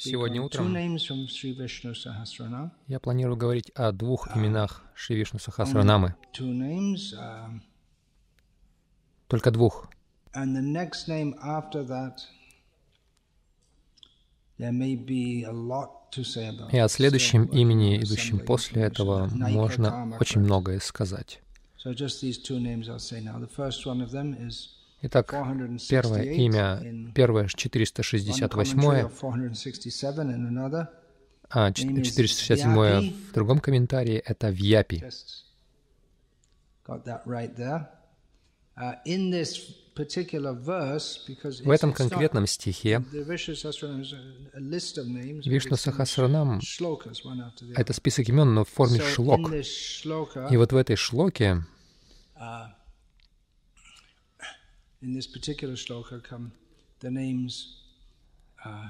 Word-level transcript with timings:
Сегодня 0.00 0.42
утром. 0.42 0.74
Я 2.88 3.00
планирую 3.00 3.36
говорить 3.36 3.70
о 3.74 3.92
двух 3.92 4.36
именах 4.36 4.82
Шри 4.94 5.16
Вишну 5.16 5.38
Сахасранамы. 5.38 6.14
Um, 6.38 7.60
Только 9.28 9.50
двух. 9.50 9.88
И 16.72 16.78
о 16.78 16.88
следующем 16.88 17.44
имени, 17.46 17.98
uh, 17.98 18.02
идущем 18.04 18.38
после 18.38 18.82
этого, 18.82 19.28
можно 19.32 20.16
очень 20.20 20.40
многое 20.40 20.80
сказать. 20.80 21.40
So 21.84 21.92
just 21.92 22.20
these 22.22 22.38
two 22.38 22.60
names 22.60 22.88
I'll 22.88 23.00
say 23.00 23.20
now. 23.20 23.40
The 23.40 23.48
first 23.48 23.86
one 23.86 24.00
of 24.02 24.12
them 24.12 24.34
is 24.34 24.68
Итак, 25.04 25.32
468 25.32 25.88
первое 25.88 26.22
имя, 26.32 27.12
первое 27.12 27.42
one 27.44 27.48
468, 27.48 28.48
commentary 28.48 29.02
of 29.02 29.12
467 29.18 30.30
in 30.30 30.46
another. 30.46 30.88
а 31.54 31.68
name 31.70 32.00
is 32.00 32.14
467 32.14 32.74
Vyapi. 32.74 33.12
в 33.30 33.32
другом 33.32 33.58
комментарии— 33.58 34.14
это 34.24 34.50
Вьяпи. 34.50 35.04
Uh, 38.74 38.96
В 41.64 41.70
этом 41.70 41.92
конкретном 41.92 42.46
стихе 42.46 43.04
Вишну 45.44 45.74
in 45.74 45.76
Сахасранам 45.76 46.60
это 47.76 47.92
список 47.92 48.28
имен, 48.30 48.54
но 48.54 48.64
в 48.64 48.70
форме 48.70 49.00
шлок. 49.00 49.52
И 50.50 50.56
вот 50.56 50.72
в 50.72 50.76
этой 50.76 50.96
шлоке 50.96 51.62
uh, 52.40 52.68
in 55.02 55.12
this 55.14 55.26
particular 55.26 55.74
shloka 55.74 56.22
come 56.22 56.52
the 57.00 57.10
names 57.10 57.82
uh, 58.64 58.88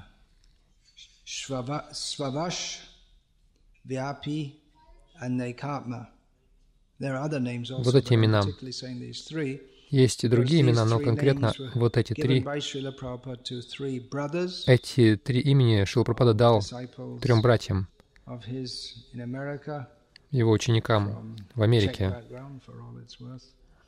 Shvava, 1.25 1.91
Svavash, 1.91 2.79
Vyapi, 3.87 4.53
and 5.21 5.39
Nekatma. 5.39 6.07
There 6.99 7.15
are 7.15 7.23
other 7.23 7.39
names 7.39 7.71
also, 7.71 7.83
Вот 7.83 7.95
эти 7.95 8.13
имена. 8.13 8.43
есть 9.89 10.23
и 10.23 10.27
другие 10.27 10.61
имена, 10.61 10.85
но 10.85 10.99
конкретно 10.99 11.53
вот 11.75 11.97
эти 11.97 12.13
три, 12.13 12.43
эти 14.67 15.15
три 15.17 15.39
имени 15.39 15.85
Шилпрапада 15.85 16.33
дал 16.33 16.61
трем 17.21 17.41
братьям, 17.41 17.87
его 20.31 20.51
ученикам 20.51 21.37
в 21.55 21.61
Америке, 21.61 22.23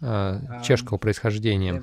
а, 0.01 0.61
чешского 0.63 0.97
происхождения. 0.97 1.73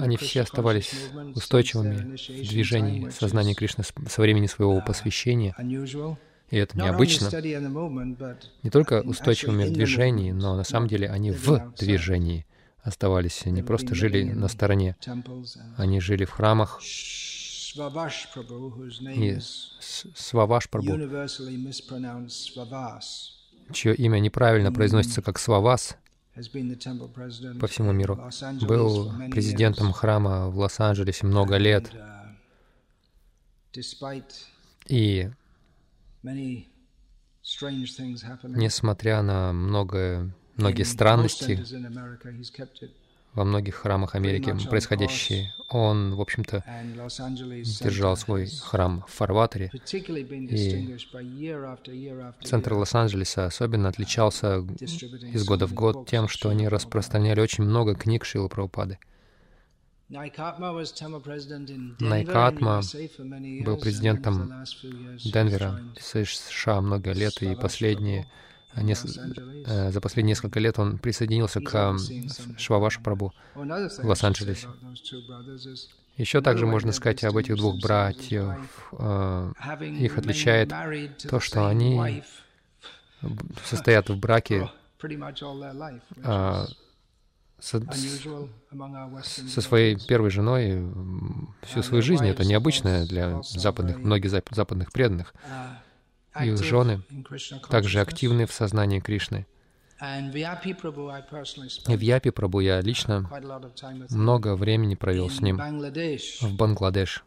Они 0.00 0.16
все 0.16 0.42
оставались 0.42 0.94
устойчивыми 1.34 2.16
в 2.16 2.48
движении 2.48 3.08
сознания 3.10 3.54
Кришны 3.54 3.84
со 3.84 4.20
времени 4.20 4.46
своего 4.46 4.80
посвящения. 4.80 5.54
И 6.50 6.56
это 6.56 6.76
необычно. 6.76 7.30
Не 8.62 8.70
только 8.70 9.00
устойчивыми 9.02 9.64
в 9.64 9.72
движении, 9.72 10.32
но 10.32 10.56
на 10.56 10.64
самом 10.64 10.88
деле 10.88 11.08
они 11.08 11.30
в 11.30 11.72
движении 11.78 12.46
оставались, 12.82 13.46
не 13.46 13.60
They've 13.60 13.64
просто 13.64 13.94
жили 13.94 14.24
на 14.24 14.48
стороне. 14.48 14.96
Они 15.76 16.00
жили 16.00 16.24
в 16.24 16.30
храмах. 16.30 16.80
И 16.82 16.84
Сваваш 20.14 20.68
Прабhu, 20.70 20.98
Svavas, 22.28 23.41
чье 23.72 23.94
имя 23.94 24.18
неправильно 24.18 24.72
произносится 24.72 25.22
как 25.22 25.38
Свавас, 25.38 25.96
по 27.60 27.66
всему 27.66 27.92
миру, 27.92 28.18
был 28.62 29.12
президентом 29.30 29.92
храма 29.92 30.48
в 30.48 30.58
Лос-Анджелесе 30.58 31.26
много 31.26 31.56
лет. 31.58 31.92
Uh, 33.74 34.22
И 34.86 35.30
несмотря 38.44 39.22
на 39.22 39.52
много, 39.52 40.30
многие 40.56 40.84
странности 40.84 41.62
во 43.34 43.44
многих 43.44 43.76
храмах 43.76 44.14
Америки 44.14 44.54
происходящие, 44.68 45.54
он, 45.68 46.14
в 46.14 46.20
общем-то, 46.20 46.64
держал 47.80 48.16
свой 48.16 48.46
храм 48.46 49.04
в 49.08 49.12
Фарватере. 49.12 49.70
И 49.72 50.96
Центр 52.44 52.74
Лос-Анджелеса 52.74 53.46
особенно 53.46 53.88
отличался 53.88 54.58
из 54.58 55.44
года 55.44 55.66
в 55.66 55.72
год 55.72 56.06
тем, 56.08 56.28
что 56.28 56.50
они 56.50 56.68
распространяли 56.68 57.40
очень 57.40 57.64
много 57.64 57.94
книг 57.94 58.24
Шилы 58.24 58.48
Прабхупады. 58.48 58.98
Найкатма 62.00 62.82
был 63.64 63.76
президентом 63.78 64.52
Денвера, 65.24 65.80
США 65.98 66.82
много 66.82 67.12
лет, 67.12 67.40
и 67.40 67.54
последние 67.54 68.26
нес- 68.76 69.18
э, 69.66 69.90
за 69.90 70.00
последние 70.00 70.32
несколько 70.32 70.60
лет 70.60 70.78
он 70.78 70.98
присоединился 70.98 71.60
к 71.60 71.74
э, 71.74 71.96
Швавашу 72.58 73.02
Прабу. 73.02 73.32
Oh, 73.54 73.64
say 73.88 74.06
Лос-Анджелесе. 74.06 74.68
Еще 76.16 76.40
также 76.42 76.66
можно 76.66 76.92
сказать 76.92 77.24
об 77.24 77.36
этих 77.36 77.56
двух 77.56 77.80
э, 78.92 79.52
having 79.64 79.96
Их 79.98 80.18
отличает 80.18 80.68
то, 81.28 81.40
что 81.40 81.66
они 81.66 82.22
состоят 83.64 84.10
в 84.10 84.16
браке 84.18 84.70
а, 86.24 86.66
со, 87.58 87.80
своей 89.60 89.96
первой 89.96 90.30
женой 90.30 90.72
всю 91.62 91.80
Uh, 91.80 91.82
свою 91.82 92.02
жизнь. 92.02 92.26
Это 92.26 92.42
wives 92.42 92.46
необычно 92.48 92.88
also- 92.88 93.06
для 93.06 93.42
западных, 93.42 93.98
многих 93.98 94.30
зап- 94.32 94.54
западных 94.54 94.92
преданных. 94.92 95.34
Uh, 96.34 96.46
И 96.46 96.50
их 96.50 96.62
жены 96.62 97.02
также 97.68 98.00
активны 98.00 98.46
в 98.46 98.52
сознании 98.52 99.00
Кришны. 99.00 99.46
И 100.00 101.96
в 101.96 102.00
Япе 102.00 102.32
Прабу 102.32 102.60
я 102.60 102.80
лично 102.80 103.30
много 104.10 104.56
времени 104.56 104.94
провел 104.96 105.30
с 105.30 105.40
ним 105.40 105.58
в 105.58 106.56
Бангладеш. 106.56 107.24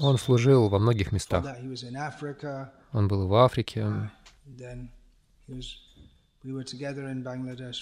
Он 0.00 0.18
служил 0.18 0.68
во 0.68 0.78
многих 0.80 1.12
местах. 1.12 1.46
Он 2.92 3.06
был 3.06 3.28
в 3.28 3.34
Африке. 3.34 4.10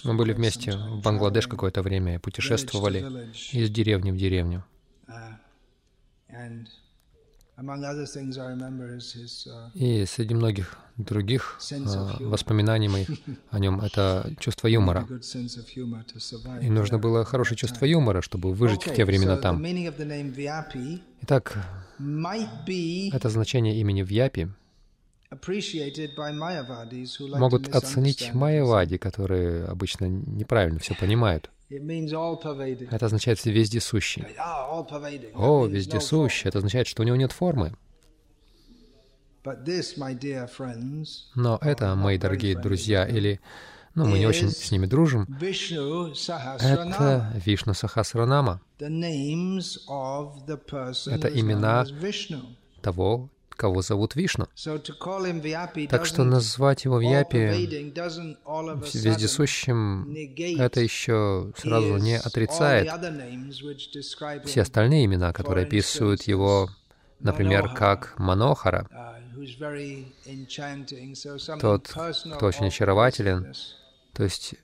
Мы 0.03 0.17
были 0.17 0.33
вместе 0.33 0.77
в 0.77 1.01
Бангладеш 1.01 1.47
какое-то 1.47 1.81
время, 1.81 2.15
и 2.15 2.17
путешествовали 2.19 3.31
из 3.53 3.71
деревни 3.71 4.11
в 4.11 4.17
деревню. 4.17 4.63
И 9.73 10.05
среди 10.05 10.33
многих 10.33 10.77
других 10.97 11.59
а, 11.71 12.17
воспоминаний 12.19 12.87
моих 12.87 13.09
о 13.49 13.59
нем 13.59 13.81
это 13.81 14.33
чувство 14.39 14.67
юмора. 14.67 15.07
И 16.61 16.69
нужно 16.69 16.99
было 16.99 17.25
хорошее 17.25 17.57
чувство 17.57 17.85
юмора, 17.85 18.21
чтобы 18.21 18.53
выжить 18.53 18.85
в 18.85 18.93
те 18.93 19.05
времена 19.05 19.37
там. 19.37 19.63
Итак, 21.21 21.65
это 23.13 23.29
значение 23.29 23.79
имени 23.79 24.01
Вьяпи 24.03 24.49
могут 27.37 27.75
оценить 27.75 28.33
майявади, 28.33 28.97
которые 28.97 29.65
обычно 29.65 30.05
неправильно 30.05 30.79
все 30.79 30.95
понимают. 30.95 31.51
Это 32.91 33.05
означает 33.05 33.43
вездесущий. 33.45 34.25
О, 35.35 35.65
вездесущий. 35.67 36.47
Это 36.49 36.57
означает, 36.59 36.87
что 36.87 37.03
у 37.03 37.05
него 37.05 37.15
нет 37.15 37.31
формы. 37.31 37.73
Но 41.35 41.57
это, 41.61 41.95
мои 41.95 42.17
дорогие 42.17 42.57
друзья, 42.59 43.05
или, 43.05 43.39
ну, 43.95 44.05
мы 44.05 44.19
не 44.19 44.25
очень 44.27 44.49
с 44.49 44.71
ними 44.71 44.85
дружим, 44.85 45.25
это 45.39 47.33
Вишну 47.45 47.73
Сахасранама, 47.73 48.61
Это 51.11 51.27
имена 51.29 51.85
того, 52.81 53.29
кого 53.59 53.81
зовут 53.81 54.15
Вишну. 54.15 54.47
Vyapi 54.55 55.87
Так 55.89 56.05
что 56.05 56.23
назвать 56.23 56.85
его 56.85 56.99
Вьяпи 56.99 57.45
вездесущим, 58.93 60.15
это 60.57 60.79
еще 60.79 61.51
сразу 61.57 61.97
не 61.97 62.17
отрицает 62.17 62.89
все 64.45 64.61
остальные 64.61 65.05
имена, 65.05 65.33
которые 65.33 65.65
описывают 65.65 66.23
его 66.23 66.69
Например, 67.21 67.67
как 67.73 68.17
Манохара, 68.17 68.87
uh, 68.93 69.19
тот, 71.59 71.87
кто 71.89 72.45
очень 72.45 72.67
очарователен, 72.67 73.53
то 74.13 74.23
есть 74.23 74.55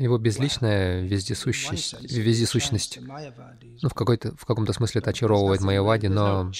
его 0.00 0.18
безличная 0.18 1.02
вездесущность, 1.02 2.00
вездесущность, 2.00 2.98
ну, 3.00 3.88
в, 3.88 3.94
какой-то, 3.94 4.34
в 4.36 4.44
каком-то 4.46 4.72
смысле 4.72 5.00
это 5.00 5.10
очаровывает 5.10 5.60
Майявади, 5.60 6.06
no 6.06 6.10
но 6.10 6.52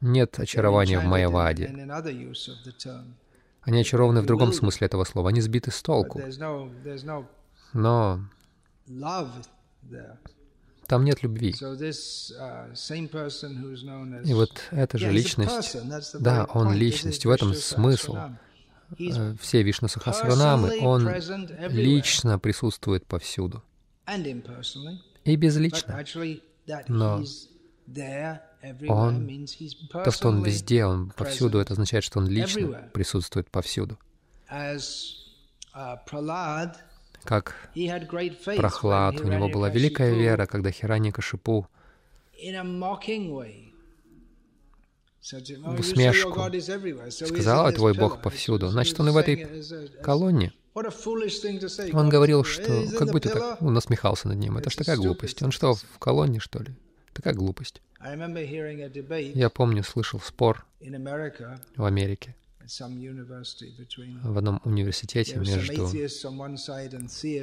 нет 0.00 0.38
очарования 0.38 0.98
в 1.00 1.04
Майяваде. 1.04 1.66
Они 3.62 3.80
очарованы 3.80 4.22
в 4.22 4.26
другом 4.26 4.52
смысле 4.52 4.86
этого 4.86 5.04
слова, 5.04 5.28
они 5.30 5.40
сбиты 5.40 5.70
с 5.70 5.82
толку. 5.82 6.20
Но 7.72 8.20
там 10.86 11.04
нет 11.04 11.22
любви. 11.22 11.54
Uh, 11.58 11.76
И 14.24 14.34
вот 14.34 14.62
эта 14.70 14.98
же 14.98 15.10
личность, 15.10 15.76
да, 16.20 16.44
он 16.52 16.74
личность, 16.74 17.24
в 17.24 17.30
этом 17.30 17.54
смысл. 17.54 18.18
Э, 18.98 19.34
Все 19.40 19.62
Вишну 19.62 19.88
Сахасранамы, 19.88 20.68
он 20.86 21.02
лично 21.68 22.38
присутствует 22.38 23.06
повсюду. 23.06 23.62
И 25.24 25.36
безлично. 25.36 25.94
Но 26.88 27.22
он- 28.88 29.26
То, 30.04 30.10
что 30.10 30.28
он 30.28 30.42
везде, 30.44 30.84
он 30.86 31.10
повсюду, 31.16 31.58
это 31.58 31.72
означает, 31.74 32.04
что 32.04 32.18
он 32.20 32.26
лично 32.28 32.90
присутствует 32.92 33.50
повсюду. 33.50 33.98
uh. 35.74 36.72
Как 37.24 37.54
Прохлад, 38.56 39.20
у 39.20 39.24
него 39.28 39.48
была 39.52 39.68
великая 39.70 40.12
вера, 40.20 40.46
когда 40.46 40.70
Хиранья 40.70 41.12
Шипу 41.18 41.66
в 45.22 45.80
усмешку 45.80 46.50
сказал, 47.10 47.72
твой 47.72 47.92
pillar." 47.92 47.98
Бог 47.98 48.22
повсюду. 48.22 48.68
Значит, 48.68 48.98
он 49.00 49.08
и 49.08 49.12
в 49.12 49.16
этой 49.16 49.46
колонне. 50.02 50.52
Он 50.74 52.08
говорил, 52.08 52.44
что 52.44 52.86
как 52.98 53.10
будто 53.10 53.28
так, 53.28 53.62
он 53.62 53.74
насмехался 53.74 54.28
над 54.28 54.38
ним. 54.38 54.58
Это 54.58 54.70
ж 54.70 54.76
такая 54.76 54.96
глупость. 54.96 55.42
Он 55.42 55.52
что, 55.52 55.74
в 55.74 55.98
колонне, 55.98 56.40
что 56.40 56.60
ли? 56.60 56.74
Такая 57.12 57.34
глупость. 57.34 57.82
Я 59.34 59.50
помню, 59.50 59.84
слышал 59.84 60.18
спор 60.20 60.66
в 61.76 61.84
Америке, 61.84 62.34
в 64.24 64.38
одном 64.38 64.60
университете 64.64 65.36
между... 65.36 65.90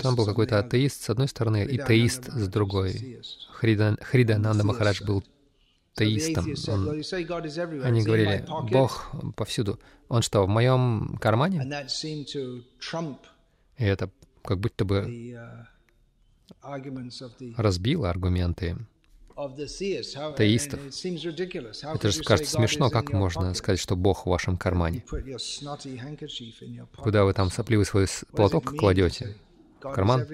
Там 0.02 0.16
был 0.16 0.26
какой-то 0.26 0.60
атеист 0.60 1.04
с 1.04 1.10
одной 1.10 1.28
стороны 1.28 1.66
и 1.66 1.78
теист 1.78 2.32
с 2.32 2.48
другой. 2.48 2.94
theist. 2.94 3.24
Хрида... 3.52 3.98
Хридананда 4.02 4.64
Махарадж 4.66 5.04
был 5.04 5.24
said, 6.56 6.74
Он- 6.74 6.90
"Well, 6.90 6.98
you 6.98 7.04
say 7.04 7.26
God 7.26 7.46
is 7.46 7.58
everywhere. 7.58 7.84
Они 7.84 8.04
говорили, 8.04 8.46
pocket." 8.48 8.72
Бог 8.72 9.12
повсюду. 9.36 9.80
Он 10.08 10.22
что, 10.22 10.44
в 10.44 10.48
моем 10.48 11.18
кармане? 11.22 11.64
И 13.78 13.84
это 13.86 14.10
как 14.44 14.60
будто 14.60 14.86
бы 14.86 15.06
uh, 15.06 15.66
разбило 17.58 18.10
аргументы. 18.10 18.78
Теистов. 20.38 20.80
Это 21.96 22.12
же 22.12 22.24
кажется 22.24 22.52
смешно, 22.52 22.90
как 22.90 23.14
можно 23.14 23.54
сказать, 23.54 23.80
что 23.80 23.96
Бог 23.96 24.26
в 24.26 24.30
вашем 24.30 24.58
кармане. 24.58 25.06
Куда 26.98 27.24
вы 27.24 27.34
там 27.34 27.50
сопливый 27.50 27.86
свой 27.86 28.08
платок 28.32 28.76
кладете? 28.76 29.38
is 29.80 29.94
карман? 29.94 30.28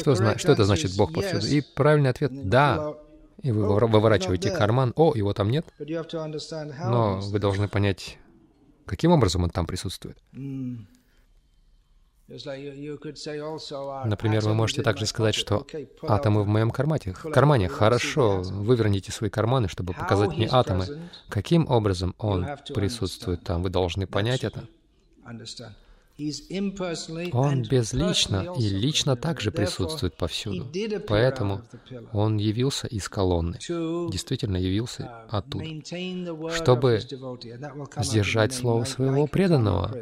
Что, 0.00 0.14
зна- 0.14 0.38
что 0.38 0.52
это 0.52 0.64
значит 0.64 0.96
Бог 0.96 1.12
повсюду? 1.12 1.46
И 1.46 1.60
правильный 1.74 2.10
ответ 2.10 2.48
«да». 2.48 2.94
И 3.42 3.52
вы 3.52 3.62
вывора- 3.62 3.86
выворачиваете 3.86 4.48
карман. 4.58 4.92
О, 4.96 5.14
его 5.14 5.32
там 5.34 5.50
нет. 5.50 5.66
Но 6.90 7.20
вы 7.20 7.38
должны 7.38 7.68
понять, 7.68 8.18
каким 8.86 9.12
образом 9.12 9.44
он 9.44 9.50
там 9.50 9.66
присутствует. 9.66 10.16
Например, 14.06 14.42
вы 14.42 14.54
можете 14.54 14.82
также 14.82 15.06
сказать, 15.06 15.34
что 15.36 15.64
атомы 16.08 16.42
в 16.42 16.48
моем 16.48 16.70
кармане. 16.72 17.14
кармане. 17.32 17.68
Хорошо, 17.68 18.40
выверните 18.42 19.12
свои 19.12 19.30
карманы, 19.30 19.68
чтобы 19.68 19.92
показать 19.92 20.30
мне 20.36 20.48
атомы. 20.50 20.84
Каким 21.28 21.70
образом 21.70 22.14
он 22.18 22.44
присутствует 22.74 23.44
там? 23.44 23.62
Вы 23.62 23.70
должны 23.70 24.06
понять 24.08 24.42
это. 24.42 24.64
Он 27.32 27.62
безлично 27.62 28.54
и 28.58 28.68
лично 28.70 29.16
также 29.16 29.50
присутствует 29.50 30.16
повсюду. 30.16 30.66
Поэтому 31.06 31.62
он 32.12 32.38
явился 32.38 32.86
из 32.86 33.08
колонны. 33.08 33.58
Действительно 33.58 34.56
явился 34.56 35.02
uh, 35.02 35.28
оттуда. 35.28 36.54
чтобы 36.54 37.00
сдержать 37.98 38.54
слово 38.54 38.84
своего 38.84 39.26
преданного. 39.26 39.94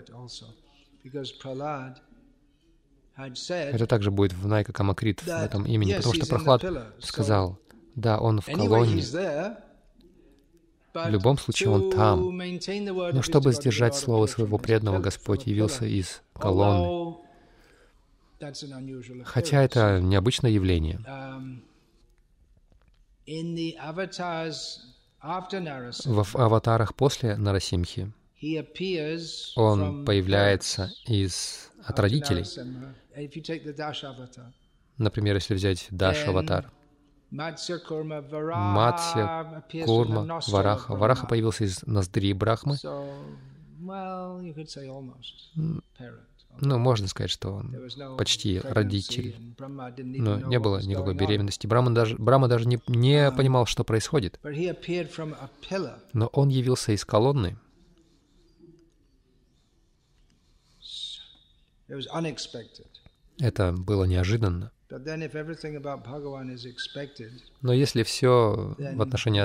Это 3.17 3.87
также 3.87 4.11
будет 4.11 4.33
в 4.35 4.47
Найка 4.47 4.73
Камакрит 4.73 5.21
в 5.21 5.29
этом 5.29 5.67
имени, 5.67 5.95
потому 5.95 6.15
что 6.15 6.27
Прохлад 6.27 6.65
сказал, 7.01 7.59
да, 7.97 8.21
он 8.21 8.41
в 8.41 8.47
колонне, 8.47 9.03
В 10.95 11.09
любом 11.11 11.39
случае, 11.39 11.71
он 11.71 11.91
там. 11.91 12.37
но 12.37 13.23
чтобы 13.23 13.53
сдержать 13.53 13.97
слово 13.97 14.27
своего 14.27 14.59
преданного, 14.59 15.01
Господь 15.01 15.47
явился 15.47 15.85
из 15.87 16.23
колонны. 16.35 17.17
Хотя 19.25 19.63
это 19.63 20.01
необычное 20.01 20.51
явление. 20.51 21.01
Um, 21.07 21.63
В 26.05 26.37
аватарах 26.37 26.95
после 26.95 27.37
Нарасимхи 27.37 28.13
он 29.57 30.05
появляется 30.05 30.93
из 31.07 31.71
от 31.83 31.99
родителей. 31.99 32.45
Например, 34.99 35.35
если 35.35 35.55
взять 35.55 35.87
Даш 35.91 36.25
The 37.35 37.59
Курма, 39.85 40.41
Вараха. 40.49 40.95
Вараха 40.95 41.27
появился 41.27 41.65
из 41.65 41.83
ноздрей 41.83 42.33
Брахмы. 42.33 42.77
Ну, 46.61 46.79
можно 46.79 47.09
сказать, 47.09 47.31
что 47.31 47.55
он 47.55 47.75
почти 48.17 48.61
родитель. 48.61 49.35
Но 49.59 50.39
не 50.39 50.59
было 50.59 50.81
никакой 50.81 51.15
беременности. 51.15 51.67
Брама 51.67 51.93
даже, 51.93 52.17
Брама 52.17 52.49
даже 52.49 52.69
не, 52.69 52.81
не 52.87 53.31
понимал, 53.33 53.67
что 53.67 53.83
происходит. 53.83 54.39
Но 56.13 56.27
он 56.29 56.49
явился 56.49 56.93
из 56.93 57.05
колонны. 57.05 57.59
Это 63.41 63.73
было 63.73 64.05
неожиданно. 64.05 64.71
Но 67.63 67.73
если 67.73 68.03
все 68.03 68.75
в 68.79 69.03
отношении 69.03 69.45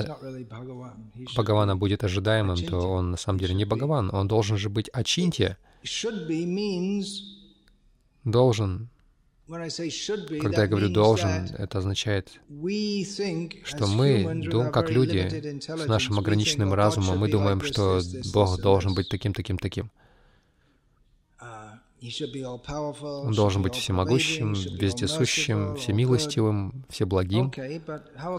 Бхагавана 1.25 1.75
будет 1.75 2.03
ожидаемым, 2.03 2.57
то 2.57 2.79
он 2.79 3.11
на 3.11 3.17
самом 3.17 3.39
деле 3.39 3.55
не 3.55 3.65
Бхагаван. 3.65 4.13
Он 4.13 4.27
должен 4.27 4.57
же 4.57 4.69
быть 4.69 4.89
means. 4.93 5.57
Должен. 8.25 8.89
Когда 9.49 10.61
я 10.61 10.67
говорю 10.67 10.89
должен, 10.89 11.47
это 11.57 11.79
означает, 11.79 12.39
что 13.63 13.87
мы, 13.87 14.43
как 14.71 14.91
люди, 14.91 15.59
с 15.59 15.87
нашим 15.87 16.19
ограниченным 16.19 16.73
"Oh, 16.73 16.75
разумом, 16.75 17.17
мы 17.17 17.29
думаем, 17.29 17.59
что 17.61 17.99
Бог 18.31 18.61
должен 18.61 18.93
быть 18.93 19.09
таким, 19.09 19.33
таким, 19.33 19.57
таким. 19.57 19.89
Uh, 21.41 21.41
he 21.41 21.41
should 21.41 21.47
be 21.47 21.47
all-powerful, 21.47 21.79
Он 22.01 23.33
должен 23.33 23.61
быть 23.61 23.75
всемогущим, 23.75 24.53
вездесущим, 24.53 25.75
всемилостивым, 25.75 26.85
всеблагим. 26.89 27.51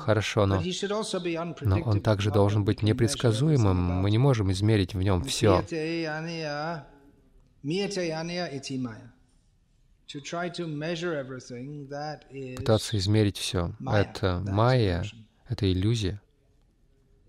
Хорошо, 0.01 0.47
но, 0.47 0.63
но 1.63 1.81
он 1.83 2.01
также 2.01 2.31
должен 2.31 2.65
быть 2.65 2.83
непредсказуемым. 2.83 3.77
Мы 3.77 4.11
не 4.11 4.19
можем 4.19 4.51
измерить 4.53 4.95
в 4.95 5.03
нем 5.03 5.23
все. 5.25 5.63
Пытаться 12.57 12.99
измерить 12.99 13.37
все. 13.37 13.73
Это 13.87 14.43
майя, 14.47 15.05
это 15.49 15.71
иллюзия. 15.71 16.21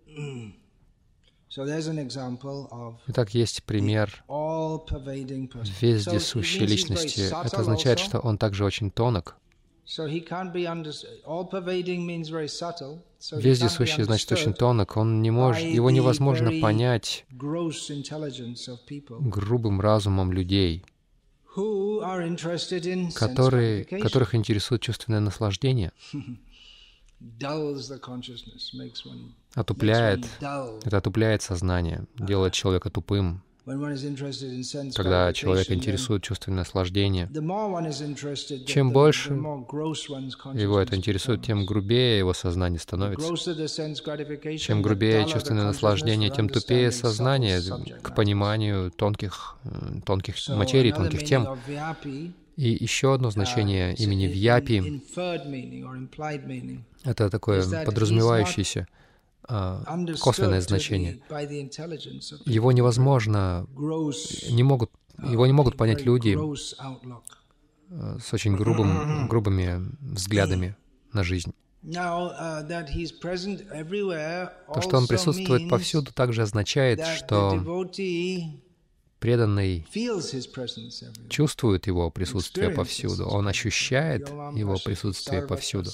So 0.07 0.13
there's 0.13 0.29
an 0.31 0.53
example 0.93 1.37
of 1.37 1.40
Итак, 3.07 3.33
есть 3.33 3.63
пример 3.63 4.23
вездесущей 5.81 6.65
личности. 6.65 7.45
Это 7.45 7.57
означает, 7.57 7.99
что 7.99 8.19
он 8.19 8.37
также 8.37 8.63
очень 8.63 8.89
тонок. 8.89 9.35
Вездесущий 13.31 14.03
значит 14.03 14.31
очень 14.31 14.53
тонок. 14.53 14.95
Он 14.95 15.21
не 15.21 15.31
может, 15.31 15.63
его 15.63 15.89
невозможно 15.91 16.51
понять 16.61 17.25
грубым 19.19 19.81
разумом 19.81 20.31
людей, 20.31 20.85
которые, 23.13 23.83
которых 23.83 24.35
интересует 24.35 24.81
чувственное 24.81 25.19
наслаждение. 25.19 25.91
отупляет, 29.53 30.25
это 30.39 30.97
отупляет 30.97 31.41
сознание, 31.41 32.05
делает 32.17 32.53
человека 32.53 32.89
тупым. 32.89 33.41
Когда 33.63 35.33
человек 35.33 35.69
интересует 35.69 36.23
чувственное 36.23 36.59
наслаждение, 36.59 37.29
чем 38.65 38.91
больше 38.91 39.29
его 39.33 40.79
это 40.79 40.95
интересует, 40.95 41.43
тем 41.43 41.67
грубее 41.67 42.17
его 42.17 42.33
сознание 42.33 42.79
становится. 42.79 43.27
Чем 44.57 44.81
грубее 44.81 45.27
чувственное 45.27 45.65
наслаждение, 45.65 46.31
тем 46.31 46.49
тупее 46.49 46.91
сознание 46.91 47.61
к 48.01 48.15
пониманию 48.15 48.89
тонких, 48.89 49.57
тонких 50.05 50.35
материй, 50.49 50.91
тонких 50.91 51.23
тем. 51.23 51.47
И 52.61 52.77
еще 52.79 53.15
одно 53.15 53.31
значение 53.31 53.95
имени 53.95 54.27
Вьяпи— 54.27 55.01
это 57.03 57.29
такое 57.31 57.85
подразумевающееся 57.85 58.87
а, 59.49 59.83
косвенное 60.21 60.61
значение. 60.61 61.19
Его 62.45 62.71
невозможно, 62.71 63.65
не 64.51 64.61
могут, 64.61 64.91
его 65.17 65.47
не 65.47 65.53
могут 65.53 65.75
понять 65.75 66.05
люди 66.05 66.37
а, 67.89 68.19
с 68.19 68.31
очень 68.31 68.55
грубым, 68.55 69.27
грубыми 69.27 69.81
взглядами 70.13 70.75
на 71.13 71.23
жизнь. 71.23 71.55
Uh, 71.83 72.63
То, 74.71 74.81
что 74.81 74.97
он 74.97 75.07
присутствует 75.07 75.67
повсюду, 75.67 76.13
также 76.13 76.43
означает, 76.43 77.03
что 77.03 77.55
преданный 79.21 79.85
чувствует 81.29 81.85
его 81.85 82.09
присутствие 82.09 82.71
повсюду, 82.71 83.27
он 83.27 83.47
ощущает 83.47 84.27
его 84.27 84.77
присутствие 84.83 85.47
повсюду. 85.47 85.91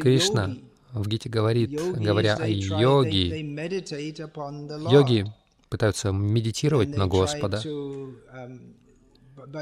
Кришна 0.00 0.56
в 0.92 1.08
Гите 1.08 1.28
говорит, 1.28 1.70
говоря 1.70 2.36
о 2.36 2.46
йоге, 2.46 3.40
йоги. 4.90 5.32
пытаются 5.68 6.12
медитировать 6.12 6.96
на 6.96 7.06
Господа, 7.06 7.60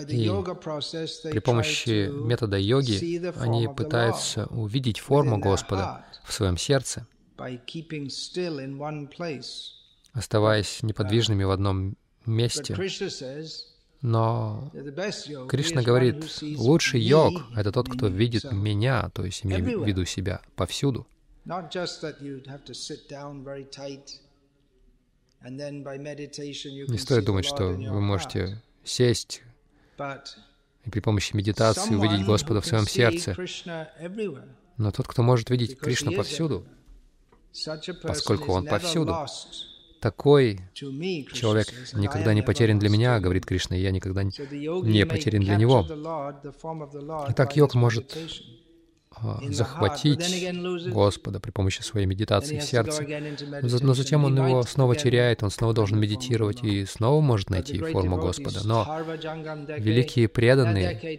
и 0.09 0.31
при 1.31 1.39
помощи 1.39 2.09
метода 2.09 2.59
йоги 2.59 3.27
они 3.39 3.69
пытаются 3.69 4.47
увидеть 4.47 4.99
форму 4.99 5.39
Господа 5.39 6.05
в 6.25 6.33
своем 6.33 6.57
сердце, 6.57 7.07
оставаясь 10.13 10.83
неподвижными 10.83 11.45
в 11.45 11.51
одном 11.51 11.97
месте. 12.27 12.75
Но 14.03 14.71
Кришна 15.49 15.83
говорит, 15.83 16.25
лучший 16.57 17.01
йог— 17.01 17.45
это 17.57 17.71
тот, 17.71 17.89
кто 17.89 18.09
видит 18.09 18.51
меня, 18.53 19.11
то 19.11 19.25
есть 19.25 19.47
имея 19.47 19.63
в 19.79 19.87
виду 19.87 20.05
себя 20.05 20.43
повсюду. 20.57 21.07
Не 25.45 26.99
стоит 26.99 27.25
думать, 27.25 27.45
что 27.45 27.69
вы 27.69 28.01
можете 28.01 28.61
сесть 28.85 29.43
и 30.85 30.91
при 30.91 31.01
помощи 31.01 31.35
медитации 31.37 31.95
увидеть 31.95 32.27
Господа 32.27 32.61
в 32.61 32.67
своем 32.67 32.87
сердце. 32.87 33.37
Но 34.77 34.91
тот, 34.91 35.07
кто 35.07 35.23
может 35.23 35.51
видеть 35.51 35.79
Кришну 35.79 36.13
повсюду, 36.13 36.67
поскольку 38.03 38.53
Он 38.53 38.67
повсюду, 38.67 39.15
такой 40.01 40.61
человек 40.75 41.69
никогда 41.93 42.35
не 42.35 42.43
потерян 42.43 42.79
для 42.79 42.89
меня, 42.89 43.21
говорит 43.21 43.47
Кришна, 43.47 43.77
и 43.77 43.81
я 43.81 43.91
никогда 43.91 44.25
не 44.25 45.07
потерян 45.07 45.43
для 45.43 45.57
него. 45.57 45.87
Итак, 47.29 47.57
йог 47.57 47.75
может 47.75 48.17
захватить 49.51 50.53
Господа 50.93 51.41
при 51.41 51.51
помощи 51.51 51.83
своей 51.83 52.07
медитации 52.07 52.59
в 52.59 52.63
сердце, 52.63 53.05
но 53.63 53.95
затем 53.95 54.25
он 54.25 54.37
его 54.37 54.63
снова 54.63 54.97
теряет, 54.97 55.43
он 55.43 55.51
снова 55.51 55.75
должен 55.75 55.99
медитировать 55.99 56.63
и 56.63 56.85
снова 56.85 57.21
может 57.21 57.51
найти 57.51 57.79
форму 57.79 58.19
Господа. 58.19 58.61
Но 58.65 58.87
великие 59.79 60.29
преданные 60.29 61.19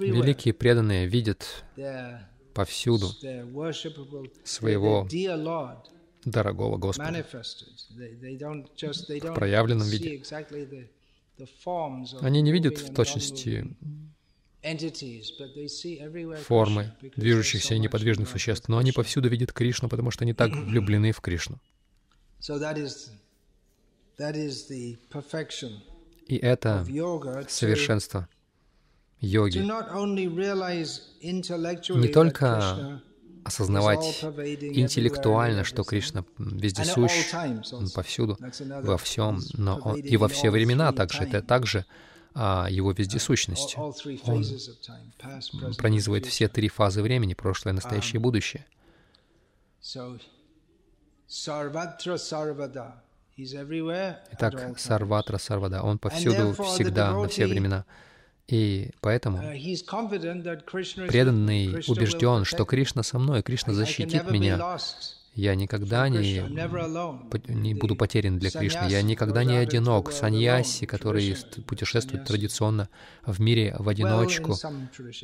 Великие 0.00 0.54
преданные 0.54 1.06
видят 1.06 1.64
повсюду 2.54 3.06
своего 4.44 5.06
дорогого 6.24 6.76
Господа 6.76 7.24
в 9.22 9.34
проявленном 9.34 9.88
виде. 9.88 10.22
Они 12.20 12.42
не 12.42 12.52
видят 12.52 12.78
в 12.78 12.94
точности 12.94 13.76
формы 16.42 16.94
движущихся 17.16 17.74
и 17.74 17.78
неподвижных 17.78 18.28
существ, 18.28 18.68
но 18.68 18.78
они 18.78 18.92
повсюду 18.92 19.28
видят 19.28 19.52
Кришну, 19.52 19.88
потому 19.88 20.10
что 20.10 20.24
они 20.24 20.32
так 20.32 20.52
влюблены 20.54 21.12
в 21.12 21.20
Кришну. 21.20 21.60
И 26.26 26.36
это 26.36 26.86
совершенство 27.48 28.28
йоги. 29.20 29.58
Не 31.98 32.08
только 32.08 33.02
осознавать 33.44 34.24
интеллектуально, 34.24 35.64
что 35.64 35.84
Кришна 35.84 36.24
вездесущ, 36.38 37.32
Он 37.72 37.90
повсюду, 37.90 38.38
во 38.82 38.98
всем, 38.98 39.40
но 39.54 39.78
он, 39.78 40.00
и 40.00 40.16
во 40.16 40.28
все 40.28 40.50
времена 40.50 40.92
также. 40.92 41.22
Это 41.24 41.42
также 41.42 41.84
а, 42.34 42.66
Его 42.70 42.92
вездесущность. 42.92 43.76
Он 43.76 43.94
пронизывает 45.76 46.26
все 46.26 46.48
три 46.48 46.68
фазы 46.68 47.02
времени, 47.02 47.34
прошлое, 47.34 47.74
настоящее 47.74 48.18
и 48.18 48.22
будущее. 48.22 48.66
Итак, 54.32 54.78
Сарватра 54.78 55.38
Сарвада, 55.38 55.82
Он 55.82 55.98
повсюду, 55.98 56.52
всегда, 56.52 57.12
на 57.12 57.28
все 57.28 57.46
времена. 57.46 57.84
И 58.46 58.90
поэтому 59.00 59.38
uh, 59.38 61.06
преданный 61.06 61.82
убежден, 61.88 62.44
что 62.44 62.64
Кришна 62.66 63.02
со 63.02 63.18
мной, 63.18 63.42
Кришна 63.42 63.72
защитит 63.72 64.30
меня. 64.30 64.78
Я 65.34 65.56
никогда 65.56 66.08
не, 66.08 66.42
не 67.48 67.74
буду 67.74 67.96
потерян 67.96 68.38
для 68.38 68.50
Кришны. 68.50 68.86
Я 68.88 69.02
никогда 69.02 69.42
не 69.42 69.56
одинок. 69.56 70.12
Саньяси, 70.12 70.86
которые 70.86 71.36
путешествуют 71.66 72.24
традиционно 72.24 72.88
в 73.26 73.40
мире 73.40 73.74
в 73.78 73.88
одиночку, 73.88 74.54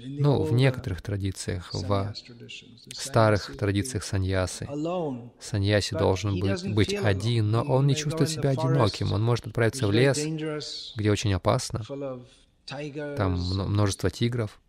ну, 0.04 0.42
в 0.42 0.52
некоторых 0.52 1.00
традициях, 1.00 1.72
в 1.72 2.12
старых 2.92 3.56
традициях 3.56 4.02
саньясы, 4.02 4.66
саньяси 5.38 5.94
должен 5.94 6.40
быть, 6.40 6.74
быть 6.74 6.92
один, 6.94 7.52
но 7.52 7.62
он 7.62 7.86
не 7.86 7.94
чувствует 7.94 8.30
себя 8.30 8.50
одиноким. 8.50 9.12
Он 9.12 9.22
может 9.22 9.46
отправиться 9.46 9.86
в 9.86 9.92
лес, 9.92 10.18
где 10.96 11.10
очень 11.12 11.32
опасно, 11.34 11.84
там 12.66 13.34
множество 13.34 14.10
тигров, 14.10 14.60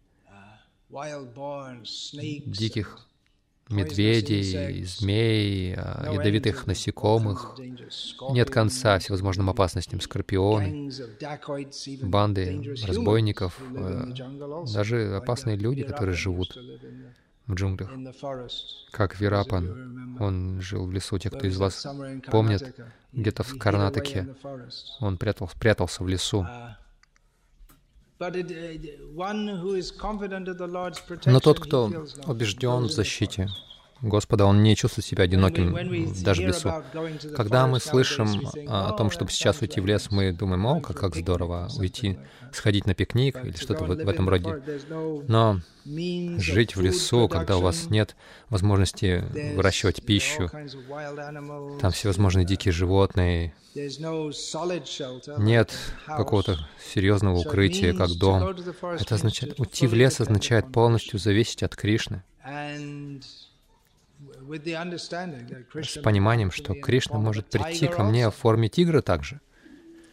диких 2.46 3.08
медведей, 3.72 4.84
змей, 4.84 5.76
а, 5.76 6.12
ядовитых 6.14 6.68
насекомых. 6.68 7.58
Нет 8.32 8.50
конца 8.50 9.00
всевозможным 9.00 9.50
опасностям 9.50 10.02
скорпионы, 10.02 10.92
банды 12.02 12.76
разбойников, 12.86 13.60
э, 13.76 14.14
даже 14.74 15.16
опасные 15.16 15.56
люди, 15.56 15.84
которые 15.84 16.16
живут 16.16 16.58
в 17.48 17.54
джунглях. 17.54 17.92
Как 18.92 19.20
Вирапан, 19.20 20.18
он 20.20 20.62
жил 20.62 20.86
в 20.86 20.92
лесу. 20.92 21.18
Те, 21.18 21.30
кто 21.30 21.48
из 21.48 21.58
вас 21.58 21.86
помнит, 22.28 22.76
где-то 23.12 23.44
в 23.44 23.58
Карнатаке 23.58 24.36
он 25.00 25.18
прятал, 25.18 25.50
прятался 25.60 26.04
в 26.04 26.08
лесу. 26.08 26.46
Но 31.26 31.40
тот, 31.40 31.60
кто 31.60 31.92
убежден 32.28 32.84
в 32.84 32.92
защите 32.92 33.50
Господа, 34.02 34.46
он 34.46 34.64
не 34.64 34.76
чувствует 34.76 35.06
себя 35.06 35.26
одиноким 35.26 36.14
даже 36.24 36.44
в 36.44 36.48
лесу. 36.48 36.74
Когда 37.36 37.68
мы 37.68 37.80
слышим 37.80 38.48
о 38.68 38.92
том, 38.94 39.12
чтобы 39.12 39.32
сейчас 39.32 39.62
уйти 39.62 39.80
в 39.80 39.86
лес, 39.86 40.10
мы 40.10 40.32
думаем, 40.32 40.66
о, 40.66 40.82
как, 40.82 40.98
как 40.98 41.16
здорово 41.16 41.70
уйти, 41.78 42.18
сходить 42.52 42.86
на 42.86 42.96
пикник 42.96 43.44
или 43.44 43.56
что-то 43.56 43.86
в, 43.86 43.88
в 43.88 44.10
этом 44.10 44.28
роде. 44.28 44.62
Но 45.28 45.62
жить 45.86 46.76
в 46.76 46.82
лесу, 46.82 47.28
когда 47.28 47.58
у 47.58 47.62
вас 47.62 47.90
нет 47.90 48.16
возможности 48.50 49.24
выращивать 49.56 50.04
пищу, 50.04 50.50
там 51.80 51.92
всевозможные 51.92 52.46
дикие 52.46 52.72
животные, 52.72 53.54
нет 55.38 55.72
какого-то 56.06 56.58
серьезного 56.94 57.38
укрытия, 57.38 57.94
как 57.94 58.10
дом. 58.18 58.56
Это 59.00 59.16
означает, 59.16 59.60
уйти 59.60 59.88
в 59.88 59.94
лес 59.94 60.20
означает 60.20 60.72
полностью 60.72 61.20
зависеть 61.20 61.64
от 61.64 61.76
Кришны. 61.76 62.24
С 65.74 66.02
пониманием, 66.02 66.52
что 66.52 66.74
Кришна 66.74 67.18
может 67.18 67.50
прийти 67.50 67.88
ко 67.88 68.04
мне 68.04 68.30
в 68.30 68.36
форме 68.36 68.70
тигра 68.70 69.02
также, 69.02 69.40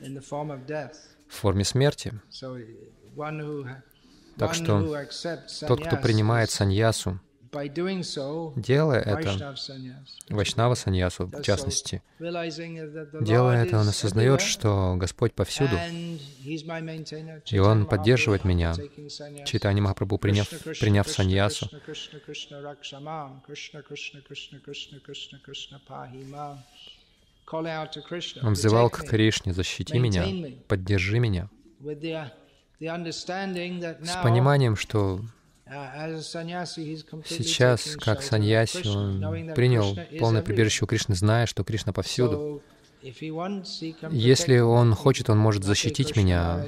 в 0.01 1.35
форме 1.35 1.65
смерти. 1.65 2.13
Так 4.37 4.55
что 4.55 5.07
тот, 5.67 5.85
кто 5.85 5.97
принимает 5.97 6.51
саньясу, 6.51 7.21
Делая 8.57 9.01
это, 9.01 9.57
Вайшнава 10.29 10.75
Саньясу, 10.75 11.27
в 11.27 11.43
частности, 11.43 12.03
делая 12.19 13.65
это, 13.65 13.79
он 13.79 13.89
осознает, 13.89 14.41
что 14.41 14.95
Господь 14.97 15.35
повсюду, 15.35 15.77
и 17.51 17.59
Он 17.59 17.87
поддерживает 17.87 18.45
меня. 18.45 18.75
Читание 19.45 19.83
Махапрабху, 19.83 20.19
приняв, 20.19 20.49
приняв 20.81 21.09
саньясу, 21.09 21.71
он 28.43 28.53
взывал 28.53 28.91
к 28.91 29.05
Кришне, 29.05 29.53
защити 29.53 29.99
меня, 29.99 30.53
поддержи 30.69 31.19
меня, 31.19 31.49
с 32.81 34.23
пониманием, 34.23 34.77
что 34.77 35.21
Сейчас, 37.25 37.97
как 37.97 38.23
саньяси, 38.23 38.87
он 38.87 39.55
принял 39.55 39.97
полное 40.19 40.43
прибежище 40.43 40.85
у 40.85 40.89
Кришны, 40.89 41.15
зная, 41.15 41.47
что 41.47 41.65
Кришна 41.65 41.93
повсюду. 41.93 42.63
Если 44.11 44.59
он 44.59 44.95
хочет, 44.95 45.31
он 45.31 45.39
может 45.39 45.63
защитить 45.63 46.17
меня. 46.17 46.65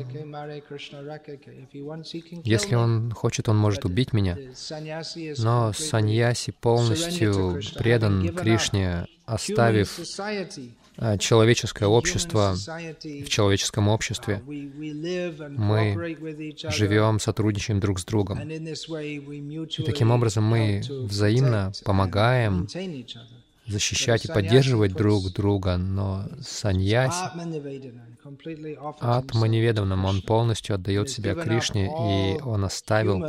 Если 2.44 2.74
он 2.76 3.10
хочет, 3.12 3.48
он 3.48 3.56
может 3.56 3.84
убить 3.84 4.12
меня. 4.12 4.38
Но 5.38 5.72
саньяси 5.72 6.52
полностью 6.52 7.60
предан 7.76 8.28
Кришне, 8.34 9.06
оставив 9.26 9.98
человеческое 11.18 11.86
общество, 11.86 12.54
в 12.54 13.28
человеческом 13.28 13.88
обществе 13.88 14.42
мы 14.46 16.16
живем, 16.68 17.20
сотрудничаем 17.20 17.80
друг 17.80 17.98
с 18.00 18.04
другом. 18.04 18.40
И 18.40 19.82
таким 19.84 20.10
образом 20.10 20.44
мы 20.44 20.82
взаимно 20.88 21.72
помогаем 21.84 22.68
защищать 23.66 24.24
и 24.24 24.28
поддерживать 24.28 24.92
друг 24.92 25.32
друга, 25.32 25.76
но 25.76 26.28
саньяси, 26.42 27.24
атманиведанам, 29.00 30.04
он 30.04 30.22
полностью 30.22 30.74
отдает 30.74 31.08
себя 31.08 31.34
Кришне, 31.34 31.86
и 31.86 32.42
он 32.42 32.64
оставил 32.64 33.24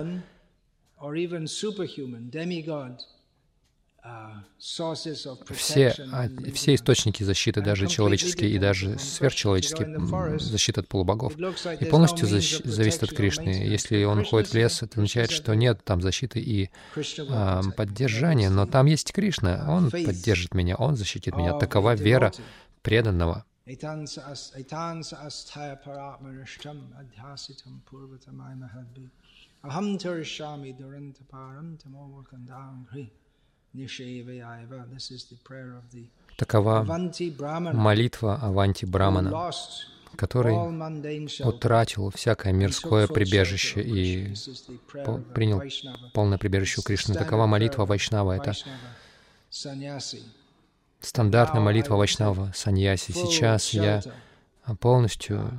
все, 5.54 5.94
а, 6.12 6.28
все 6.54 6.76
источники 6.76 7.24
защиты, 7.24 7.62
даже 7.62 7.88
человеческие 7.88 8.52
и 8.52 8.60
даже 8.60 8.98
сверхчеловеческие, 9.00 10.40
защиты 10.40 10.82
от 10.82 10.88
полубогов, 10.88 11.36
и 11.80 11.86
полностью 11.86 12.28
защ- 12.28 12.68
зависит 12.68 13.04
от 13.04 13.14
Кришны. 13.14 13.50
Если 13.50 14.04
он 14.04 14.20
уходит 14.20 14.50
в 14.50 14.54
лес, 14.54 14.82
это 14.84 14.96
означает, 14.96 15.32
что 15.32 15.54
нет 15.56 15.84
там 15.84 16.02
защиты 16.02 16.40
и 16.40 16.70
а, 17.30 17.62
поддержания, 17.76 18.50
но 18.50 18.66
там 18.66 18.86
есть 18.88 19.12
Кришна, 19.14 19.66
Он 19.68 19.92
поддержит 19.92 20.54
меня, 20.54 20.76
Он 20.76 20.96
защитит 20.96 21.36
меня. 21.36 21.54
Такова 21.58 21.94
вера 21.96 22.32
преданного. 22.82 23.46
Aham 29.64 29.98
Такова 36.38 36.84
молитва 37.74 38.36
Аванти 38.36 38.86
Брамана, 38.86 39.52
который 40.18 40.56
утратил 41.46 42.10
всякое 42.10 42.52
мирское 42.52 43.08
прибежище 43.08 43.82
и 43.82 44.34
принял 45.34 45.62
полное 46.14 46.38
прибежище 46.38 46.82
у 46.82 46.84
Кришны. 46.84 47.16
Такова 47.16 47.46
молитва 47.46 47.86
Вайшнава. 47.86 48.34
Это 48.34 48.54
стандартная 51.00 51.62
молитва 51.62 51.96
Вайшнава, 51.96 52.52
саньяси. 52.54 53.12
Сейчас 53.14 53.74
я 53.74 54.02
полностью 54.80 55.50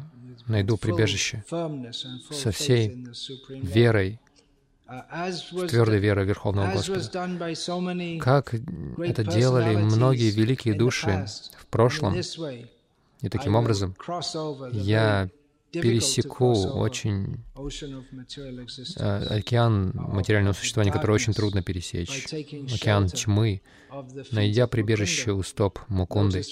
найду 0.47 0.77
прибежище 0.77 1.45
со 2.31 2.51
всей 2.51 3.07
верой 3.49 4.19
твердой 5.69 5.99
верой 5.99 6.25
Верховного 6.25 6.73
Господа. 6.73 7.29
Как 8.21 8.55
это 8.99 9.25
делали 9.25 9.77
многие 9.77 10.31
великие 10.31 10.75
души 10.75 11.27
в 11.59 11.67
прошлом. 11.67 12.15
И 13.23 13.29
таким 13.29 13.55
образом 13.55 13.95
я 14.73 15.29
пересеку 15.73 16.53
очень 16.53 17.43
э, 18.97 19.39
океан 19.39 19.93
материального 19.95 20.53
существования, 20.53 20.93
который 20.93 21.13
очень 21.13 21.33
трудно 21.33 21.63
пересечь, 21.63 22.27
океан 22.75 23.09
тьмы, 23.09 23.63
найдя 24.33 24.67
прибежище 24.67 25.33
у 25.33 25.43
стоп 25.43 25.79
Мукунды, 25.89 26.43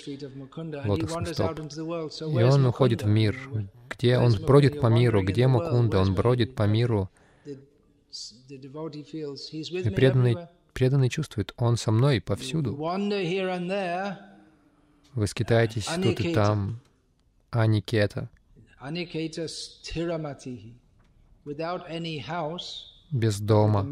лотосных 0.84 1.28
стоп. 1.28 1.60
И 1.60 2.42
он 2.42 2.64
уходит 2.66 3.02
в 3.02 3.08
мир, 3.08 3.36
где 3.90 4.18
он 4.18 4.34
бродит 4.42 4.80
по 4.80 4.86
миру, 4.86 5.22
где 5.22 5.46
Мукунда, 5.46 5.98
он 5.98 6.14
бродит 6.14 6.54
по 6.54 6.62
миру, 6.62 7.10
и 9.86 9.90
преданный, 9.90 10.36
преданный 10.72 11.08
чувствует, 11.08 11.52
Он 11.56 11.76
со 11.76 11.90
мной 11.92 12.20
повсюду. 12.20 12.74
Вы 15.14 15.26
скитаетесь 15.26 15.86
тут 16.02 16.20
и 16.20 16.34
там, 16.34 16.80
Аникета. 17.50 18.28
Без 23.10 23.40
дома, 23.40 23.82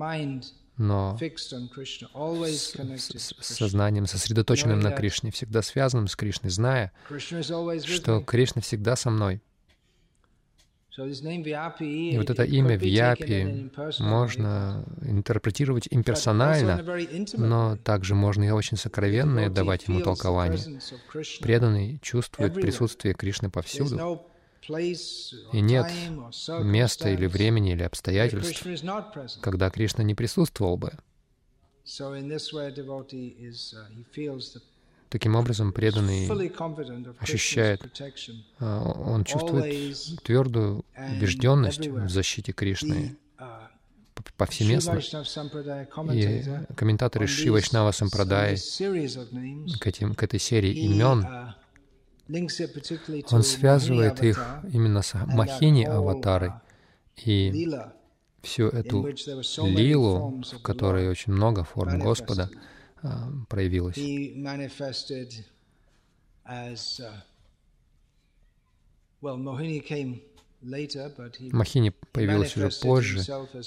но 0.77 1.17
с, 2.57 2.75
с 3.41 3.55
сознанием, 3.57 4.07
сосредоточенным 4.07 4.79
на 4.79 4.91
Кришне, 4.93 5.31
всегда 5.33 5.61
связанным 5.63 6.07
с 6.07 6.15
Кришной, 6.15 6.51
зная, 6.51 6.93
что 7.89 8.21
Кришна 8.21 8.63
всегда 8.63 8.95
со 8.95 9.11
мной. 9.11 9.43
И 10.99 12.19
вот 12.19 12.31
это 12.31 12.43
имя 12.43 12.77
Вьяпи 12.77 13.71
можно 14.01 14.85
интерпретировать 15.03 15.87
имперсонально, 15.91 16.85
но 17.35 17.77
также 17.77 18.15
можно 18.15 18.45
и 18.45 18.51
очень 18.51 18.77
сокровенно 18.77 19.49
давать 19.49 19.87
ему 19.87 20.01
толкование. 20.01 20.81
Преданный 21.41 21.99
чувствует 22.03 22.55
присутствие 22.55 23.15
Кришны 23.15 23.49
повсюду, 23.49 24.23
и 24.69 25.61
нет 25.61 25.87
места 26.61 27.11
или 27.11 27.27
времени 27.27 27.73
или 27.73 27.83
обстоятельств, 27.85 28.67
когда 29.41 29.71
Кришна 29.71 30.03
не 30.03 30.15
присутствовал 30.15 30.77
бы. 30.77 30.93
Таким 35.09 35.37
образом, 35.37 35.73
преданный 35.73 36.29
ощущает, 37.19 37.83
а, 38.59 38.83
он 38.83 39.25
чувствует 39.25 39.97
твердую 40.23 40.85
убежденность 41.17 41.87
в 41.87 42.09
защите 42.09 42.53
Кришны. 42.53 43.17
Повсеместно. 44.37 45.01
И 46.13 46.45
комментаторы 46.77 47.27
Шри 47.27 47.51
Вайшнава 47.51 47.93
Сампрадай 47.93 48.57
к, 48.57 49.87
этим, 49.87 50.15
к 50.15 50.23
этой 50.23 50.39
серии 50.39 50.73
имен, 50.73 51.27
он 53.31 53.43
связывает 53.43 54.23
их 54.23 54.45
именно 54.71 55.03
с 55.03 55.15
Махини 55.15 55.85
аватарой 55.85 56.53
и 57.17 57.69
всю 58.43 58.69
эту 58.69 59.09
лилу, 59.67 60.43
в 60.43 60.63
которой 60.63 61.09
очень 61.09 61.33
много 61.33 61.65
форм 61.65 61.99
Господа, 61.99 62.51
проявилось. 63.49 63.97
Мохини 70.61 71.93
появился 72.13 72.67
уже 72.67 72.81
позже, 72.81 73.23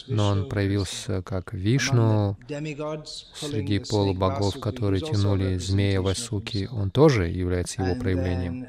но 0.07 0.27
он 0.29 0.49
проявился 0.49 1.21
как 1.21 1.53
Вишну 1.53 2.37
среди 2.47 3.79
полубогов, 3.79 4.59
которые 4.59 5.01
тянули 5.01 5.57
змея 5.57 6.01
Васуки. 6.01 6.67
Он 6.71 6.91
тоже 6.91 7.27
является 7.29 7.81
его 7.81 7.95
проявлением. 7.99 8.67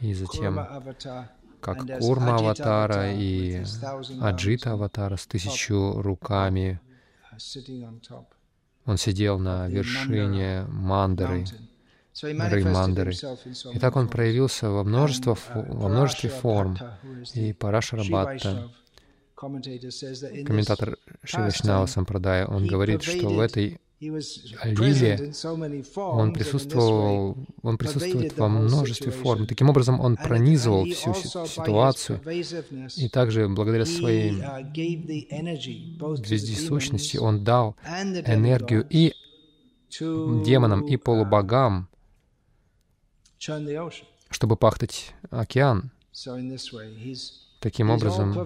И 0.00 0.12
затем, 0.14 0.58
как 1.60 1.98
Курма 2.00 2.36
Аватара 2.36 3.12
и 3.12 3.62
Аджита 4.20 4.72
Аватара 4.72 5.16
с 5.16 5.26
тысячу 5.26 6.00
руками, 6.00 6.80
он 8.86 8.96
сидел 8.96 9.38
на 9.38 9.68
вершине 9.68 10.66
Мандары, 10.68 11.44
Раймандары. 12.22 13.12
И 13.72 13.78
так 13.78 13.96
он 13.96 14.08
проявился 14.08 14.70
во, 14.70 14.84
множество, 14.84 15.36
во 15.54 15.88
множестве 15.88 16.30
форм. 16.30 16.78
И 17.34 17.52
Парашарабхатта, 17.52 18.70
комментатор 19.34 20.96
Шивачнава 21.24 21.86
Сампрадая, 21.86 22.46
он 22.46 22.66
говорит, 22.66 23.02
что 23.02 23.28
в 23.28 23.40
этой 23.40 23.80
лиле 24.00 25.32
он 25.96 26.32
присутствовал, 26.32 27.36
он 27.62 27.78
присутствует 27.78 28.36
во 28.36 28.48
множестве 28.48 29.12
форм. 29.12 29.46
Таким 29.46 29.70
образом, 29.70 30.00
он 30.00 30.16
пронизывал 30.16 30.84
всю 30.84 31.14
ситуацию. 31.14 32.20
И 32.96 33.08
также, 33.08 33.48
благодаря 33.48 33.86
своей 33.86 34.32
вездесущности, 36.28 37.16
он 37.16 37.44
дал 37.44 37.76
энергию 37.86 38.86
и 38.88 39.14
демонам, 40.00 40.86
и 40.86 40.96
полубогам 40.96 41.88
чтобы 44.30 44.56
пахтать 44.56 45.14
океан. 45.30 45.90
Таким 47.60 47.90
образом, 47.90 48.36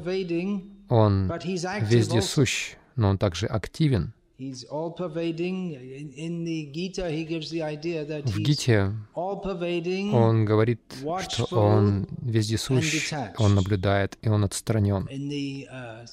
он 0.88 1.32
везде 1.80 2.22
сущ, 2.22 2.76
но 2.96 3.08
он 3.08 3.18
также 3.18 3.46
активен. 3.46 4.12
В 4.38 4.42
Гите 8.38 8.92
он 9.16 10.44
говорит, 10.44 10.80
что 11.28 11.60
он 11.60 12.06
вездесущ, 12.22 13.12
он 13.36 13.56
наблюдает, 13.56 14.16
и 14.22 14.28
он 14.28 14.44
отстранен. 14.44 15.08
Uh, 15.08 16.06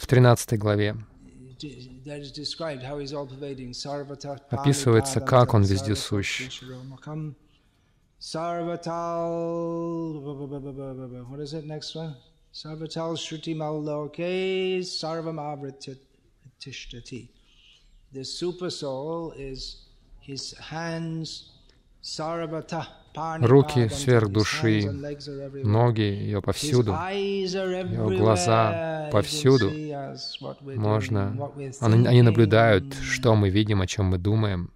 В 0.00 0.06
13 0.08 0.58
главе 0.58 0.96
описывается, 4.50 5.20
как 5.20 5.54
он 5.54 5.62
вездесущ. 5.62 6.60
Sarvatal, 8.18 10.22
what 11.30 11.38
is 11.38 11.52
it 11.52 11.66
next 11.66 11.94
one? 11.94 12.16
Sarvatal 12.52 13.14
Shruti 13.16 13.54
Malloke 13.54 14.80
Sarvam 14.80 15.38
Avritishtati. 16.58 17.28
The 18.12 18.24
super 18.24 18.70
soul 18.70 19.32
is 19.36 19.76
his 20.20 20.54
hands, 20.58 21.50
Руки 23.40 23.88
сверх 23.88 24.28
души, 24.28 24.88
ноги 25.64 26.02
ее 26.02 26.40
повсюду, 26.40 26.92
ее 26.92 28.16
глаза 28.16 29.08
повсюду. 29.10 29.72
Можно, 30.60 31.50
они 31.80 32.22
наблюдают, 32.22 32.94
что 32.94 33.34
мы 33.34 33.50
видим, 33.50 33.80
о 33.80 33.86
чем 33.88 34.06
мы 34.06 34.18
думаем. 34.18 34.70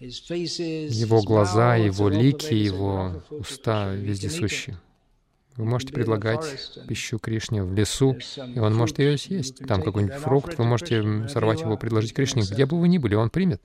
Его 0.00 1.22
глаза, 1.22 1.76
его 1.76 2.08
лики, 2.08 2.54
его 2.54 3.22
уста 3.30 3.92
вездесущи. 3.94 4.76
Вы 5.56 5.64
можете 5.64 5.92
предлагать 5.92 6.78
пищу 6.88 7.18
Кришне 7.18 7.62
в 7.62 7.74
лесу, 7.74 8.16
и 8.36 8.58
он 8.58 8.74
может 8.74 8.98
ее 8.98 9.18
съесть. 9.18 9.58
Там 9.66 9.82
какой-нибудь 9.82 10.16
фрукт, 10.16 10.58
вы 10.58 10.64
можете 10.64 11.28
сорвать 11.28 11.60
его, 11.60 11.76
предложить 11.76 12.14
Кришне. 12.14 12.42
Где 12.42 12.66
бы 12.66 12.78
вы 12.78 12.88
ни 12.88 12.98
были, 12.98 13.14
он 13.14 13.30
примет. 13.30 13.60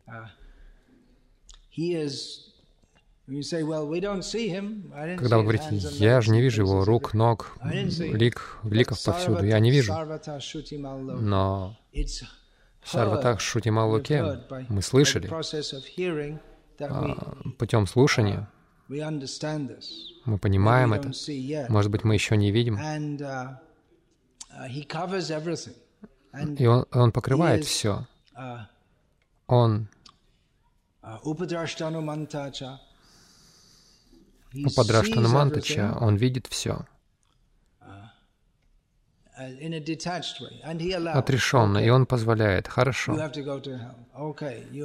Когда 5.17 5.38
вы 5.38 5.43
говорите, 5.43 5.65
я 5.71 6.21
же 6.21 6.32
не 6.32 6.41
вижу 6.41 6.62
его 6.62 6.86
рук, 6.86 7.13
ног, 7.13 7.58
лик, 7.63 8.58
ликов 8.63 9.04
повсюду, 9.04 9.45
я 9.45 9.60
не 9.60 9.71
вижу. 9.71 9.93
Но 10.74 11.78
Сарватах 12.86 13.39
Шутималуке 13.41 14.41
мы 14.69 14.82
слышали 14.82 15.30
а, 16.80 17.38
путем 17.58 17.88
слушания. 17.88 18.48
Мы 20.26 20.38
понимаем 20.38 20.93
это. 20.93 21.12
Может 21.69 21.91
быть, 21.91 22.04
мы 22.04 22.13
еще 22.13 22.38
не 22.38 22.52
видим. 22.52 22.78
И 26.58 26.65
он, 26.65 26.86
он 26.91 27.12
покрывает 27.12 27.65
все. 27.65 28.06
Он 29.48 29.88
Упадраштану 34.54 35.30
Мантача, 35.30 35.98
он 36.00 36.15
видит 36.15 36.48
все. 36.48 36.86
Отрешенно, 41.13 41.78
и 41.80 41.89
он 41.89 42.06
позволяет. 42.06 42.67
Хорошо. 42.67 43.15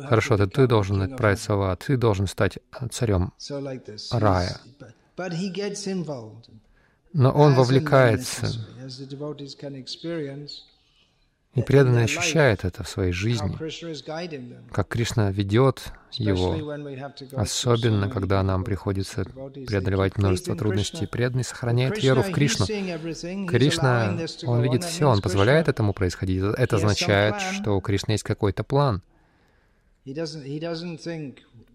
Хорошо, 0.09 0.37
ты, 0.37 0.47
ты 0.47 0.67
должен 0.67 1.03
отправиться 1.03 1.55
в 1.55 1.63
ад, 1.63 1.85
ты 1.87 1.97
должен 1.97 2.27
стать 2.27 2.59
царем 2.91 3.33
рая. 4.11 4.61
Но 7.13 7.33
он 7.33 7.55
вовлекается, 7.55 8.47
и 11.55 11.63
преданный 11.63 12.05
ощущает 12.05 12.65
это 12.65 12.85
в 12.85 12.89
своей 12.89 13.13
жизни, 13.13 13.57
как 14.73 14.89
Кришна 14.89 15.33
ведет 15.33 15.93
его, 16.13 16.57
особенно 17.33 18.09
когда 18.09 18.43
нам 18.43 18.63
приходится 18.63 19.25
преодолевать 19.25 20.17
множество 20.17 20.55
трудностей. 20.55 21.07
Преданный 21.07 21.45
сохраняет 21.45 22.01
веру 22.03 22.23
в 22.23 22.31
Кришну. 22.31 22.67
Кришна, 23.47 24.17
он 24.45 24.63
видит 24.63 24.85
все, 24.85 25.09
он 25.09 25.21
позволяет 25.21 25.69
этому 25.69 25.93
происходить. 25.93 26.43
Это 26.43 26.77
означает, 26.77 27.41
что 27.41 27.77
у 27.77 27.81
Кришны 27.81 28.13
есть 28.13 28.25
какой-то 28.25 28.63
план. 28.63 29.03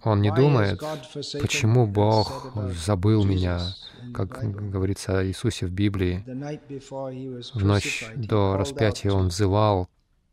Он 0.03 0.21
не 0.21 0.31
думает, 0.31 0.79
почему 1.41 1.87
Бог 1.87 2.53
забыл 2.85 3.23
меня, 3.23 3.59
как 4.13 4.69
говорится 4.71 5.19
о 5.19 5.25
Иисусе 5.25 5.65
в 5.65 5.71
Библии. 5.71 6.23
В 7.53 7.65
ночь 7.65 8.05
до 8.15 8.57
распятия 8.57 9.11
Он 9.11 9.27
взывал 9.27 9.89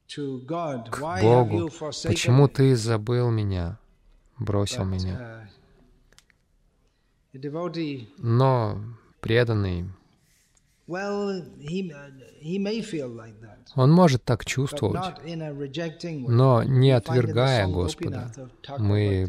к 0.06 1.20
Богу, 1.20 1.70
«Почему 2.04 2.48
Ты 2.48 2.76
забыл 2.76 3.30
меня, 3.30 3.78
бросил 4.38 4.84
меня?» 4.84 5.48
uh, 7.34 8.06
Но 8.18 8.78
преданный 9.20 9.86
он 13.74 13.92
может 13.92 14.24
так 14.24 14.44
чувствовать, 14.44 15.00
но 16.28 16.62
не 16.64 16.90
отвергая 16.90 17.68
Господа. 17.68 18.32
Мы 18.78 19.26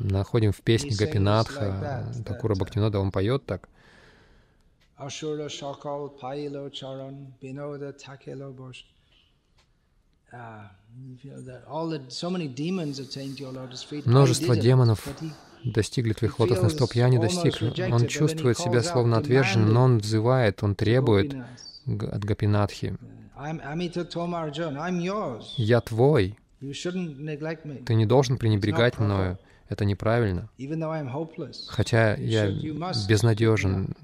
находим 0.00 0.52
в 0.52 0.60
песне 0.60 0.94
Гапинатха, 0.96 2.12
Такура 2.26 2.54
Бхактинода, 2.54 2.98
он 2.98 3.12
поет 3.12 3.46
так. 3.46 3.68
Множество 14.04 14.56
демонов 14.56 15.08
достигли 15.64 16.12
твоих 16.12 16.38
лотосных 16.38 16.72
стоп, 16.72 16.92
я 16.92 17.08
не 17.08 17.18
достиг. 17.18 17.54
Он 17.90 18.06
чувствует 18.06 18.58
себя 18.58 18.82
словно 18.82 19.18
отверженным, 19.18 19.72
но 19.72 19.82
он 19.84 19.98
взывает, 19.98 20.62
он 20.62 20.74
требует 20.74 21.34
от 21.86 22.24
Гапинатхи. 22.24 22.96
Я 25.56 25.80
твой. 25.80 26.38
Ты 26.60 27.94
не 27.94 28.06
должен 28.06 28.38
пренебрегать 28.38 28.98
мною. 28.98 29.38
Это 29.68 29.84
неправильно. 29.84 30.48
Хотя 31.68 32.14
я 32.14 32.50
безнадежен, 33.08 33.96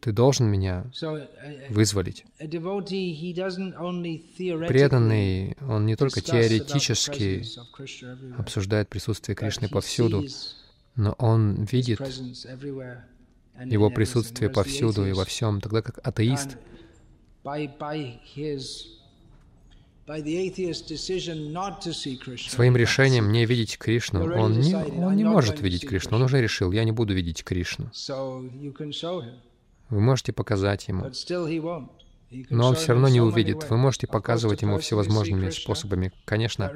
ты 0.00 0.12
должен 0.12 0.46
меня 0.46 0.86
вызволить. 1.70 2.24
Преданный, 4.68 5.56
он 5.60 5.86
не 5.86 5.96
только 5.96 6.20
теоретически 6.20 7.44
обсуждает 8.38 8.88
присутствие 8.88 9.34
Кришны 9.34 9.68
повсюду, 9.68 10.24
но 10.96 11.12
он 11.18 11.64
видит 11.64 12.00
его 13.64 13.90
присутствие 13.90 14.50
повсюду 14.50 15.06
и 15.06 15.12
во 15.12 15.24
всем, 15.24 15.60
тогда 15.60 15.82
как 15.82 15.98
атеист 16.06 16.58
своим 22.48 22.76
решением 22.76 23.32
не 23.32 23.44
видеть 23.44 23.78
Кришну, 23.78 24.20
он 24.36 24.60
не, 24.60 24.74
он 24.74 25.16
не 25.16 25.24
может 25.24 25.60
видеть 25.60 25.86
Кришну. 25.86 26.16
Он 26.16 26.22
уже 26.22 26.40
решил, 26.40 26.70
я 26.72 26.84
не 26.84 26.92
буду 26.92 27.14
видеть 27.14 27.42
Кришну. 27.42 27.90
Вы 29.88 30.00
можете 30.00 30.32
показать 30.32 30.88
ему, 30.88 31.10
но 32.50 32.68
он 32.68 32.74
все 32.74 32.92
равно 32.92 33.08
не 33.08 33.20
увидит. 33.20 33.70
Вы 33.70 33.76
можете 33.76 34.06
показывать 34.06 34.62
ему 34.62 34.78
всевозможными 34.78 35.50
способами. 35.50 36.12
Конечно, 36.24 36.72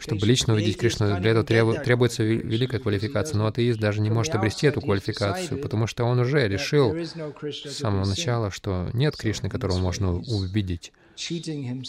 чтобы 0.00 0.26
лично 0.26 0.54
увидеть 0.54 0.76
Кришну, 0.76 1.18
для 1.18 1.30
этого 1.30 1.44
требуется 1.44 2.22
великая 2.22 2.78
квалификация, 2.78 3.38
но 3.38 3.46
атеист 3.46 3.80
даже 3.80 4.00
не 4.00 4.10
может 4.10 4.34
обрести 4.34 4.66
эту 4.66 4.80
квалификацию, 4.80 5.60
потому 5.60 5.86
что 5.86 6.04
он 6.04 6.18
уже 6.18 6.46
решил 6.46 6.94
с 6.94 7.76
самого 7.76 8.06
начала, 8.06 8.50
что 8.50 8.90
нет 8.92 9.16
Кришны, 9.16 9.48
которого 9.48 9.78
можно 9.78 10.12
увидеть. 10.14 10.92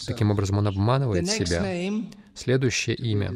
Таким 0.06 0.30
образом, 0.30 0.58
он 0.58 0.68
обманывает 0.68 1.26
себя. 1.26 1.62
Следующее 2.34 2.96
имя. 2.96 3.34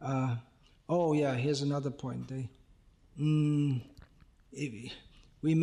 Uh, 0.00 0.36
oh, 0.88 1.12
yeah, 1.14 1.34
here's 1.34 1.62
another 1.62 1.90
point. 1.90 2.28
They, 2.28 2.48
mm, 3.18 3.80
мы 5.42 5.54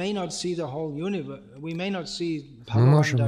можем 2.86 3.20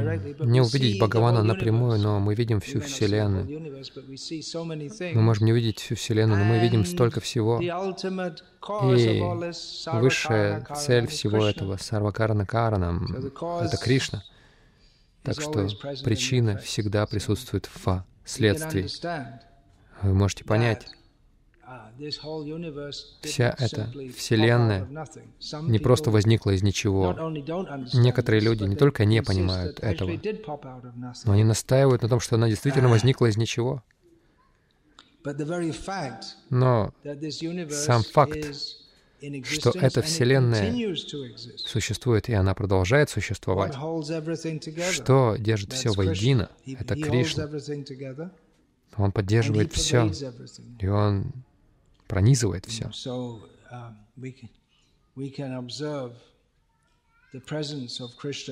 не 0.51 0.61
увидеть 0.61 0.99
Бхагавана 0.99 1.43
напрямую, 1.43 1.99
но 1.99 2.19
мы 2.19 2.35
видим 2.35 2.61
всю 2.61 2.79
Вселенную. 2.81 3.45
Мы 5.15 5.21
можем 5.21 5.45
не 5.45 5.51
увидеть 5.51 5.79
всю 5.79 5.95
Вселенную, 5.95 6.39
но 6.39 6.45
мы 6.45 6.59
видим 6.59 6.85
столько 6.85 7.19
всего. 7.19 7.59
И 7.59 7.71
высшая 9.91 10.65
цель 10.75 11.07
всего 11.07 11.45
этого, 11.45 11.77
Сарвакарна 11.77 12.45
Каранам, 12.45 13.33
это 13.61 13.77
Кришна. 13.77 14.23
Так 15.23 15.41
что 15.41 15.67
причина 16.03 16.57
всегда 16.59 17.07
присутствует 17.07 17.67
в 17.73 18.05
следствии. 18.23 18.87
Вы 20.03 20.13
можете 20.13 20.43
понять, 20.43 20.87
Вся 23.21 23.56
эта 23.58 23.91
Вселенная 24.15 24.88
не 25.63 25.80
просто 25.80 26.12
возникла 26.12 26.51
из 26.51 26.62
ничего. 26.62 27.15
Некоторые 27.93 28.41
люди 28.41 28.63
не 28.63 28.75
только 28.75 29.06
не 29.06 29.23
понимают 29.23 29.80
этого, 29.80 30.12
но 31.25 31.32
они 31.32 31.43
настаивают 31.43 32.01
на 32.04 32.10
том, 32.10 32.19
что 32.19 32.36
она 32.36 32.49
действительно 32.49 32.89
возникла 32.89 33.28
из 33.28 33.38
ничего. 33.38 33.84
Но 36.49 36.93
сам 37.71 38.04
факт, 38.04 38.38
что 39.43 39.71
эта 39.71 40.01
Вселенная 40.04 40.95
существует, 41.58 42.30
и 42.30 42.34
она 42.34 42.54
продолжает 42.54 43.10
существовать, 43.10 43.73
что 44.91 45.36
держит 45.39 45.73
все 45.73 45.91
воедино, 45.91 46.49
это 46.65 46.95
Кришна. 46.95 47.49
Он 48.97 49.12
поддерживает 49.12 49.73
все, 49.73 50.12
и 50.80 50.88
Он 50.88 51.34
пронизывает 52.15 52.65
все. 52.65 52.89
Um, 53.71 53.93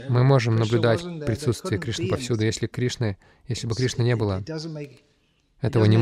Мы 0.10 0.24
можем 0.26 0.58
наблюдать 0.58 1.02
присутствие 1.26 1.80
Кришны 1.80 2.10
повсюду. 2.10 2.44
Если 2.44 2.68
Кришны, 2.68 3.18
если 3.48 3.66
бы 3.68 3.76
Кришны 3.76 4.04
не 4.04 4.18
было, 4.18 4.44
этого 5.62 5.86
не, 5.86 5.96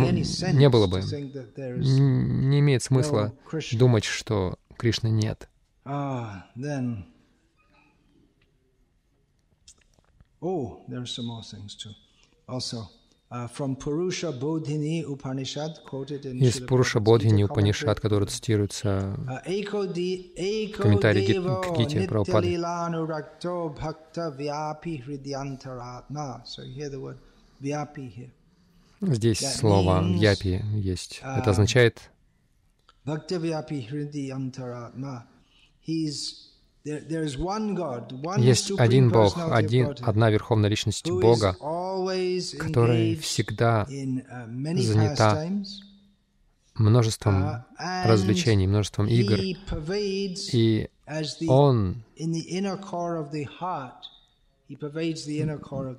не 0.53 0.69
было 0.69 0.87
бы. 0.87 1.01
Не 1.01 2.59
имеет 2.61 2.81
смысла 2.81 3.35
думать, 3.73 4.05
что 4.05 4.57
Кришны 4.75 5.09
нет. 5.09 5.47
Ah, 5.85 6.47
oh, 10.41 10.83
there 10.87 11.01
are 11.01 11.05
some 11.05 11.27
more 11.27 11.43
things 11.43 11.75
too. 11.75 11.93
Also, 12.47 12.89
Uh, 13.31 13.47
Есть 16.33 16.67
Пуруша 16.67 16.99
Бодхини 16.99 17.45
Упанишад, 17.45 18.01
который 18.01 18.27
цитируется 18.27 19.17
uh, 19.25 20.73
в 20.73 20.77
комментарии 20.77 21.39
к 21.39 21.77
Гите 21.77 22.09
Прабхупады. 22.09 22.57
Здесь 28.99 29.39
слово 29.39 30.03
«вьяпи» 30.03 30.61
есть. 30.75 31.21
Это 31.23 31.47
uh, 31.47 31.51
означает 31.51 32.11
есть 36.83 38.71
один 38.77 39.09
Бог, 39.09 39.37
один, 39.37 39.95
одна 40.01 40.29
Верховная 40.29 40.69
Личность 40.69 41.09
Бога, 41.09 41.55
которая 42.57 43.15
всегда 43.17 43.85
uh, 43.89 44.77
занята 44.77 45.47
множеством 46.75 47.43
uh, 47.43 47.63
развлечений, 48.05 48.67
множеством 48.67 49.07
игр. 49.07 49.35
И 50.53 50.89
Он, 51.47 52.03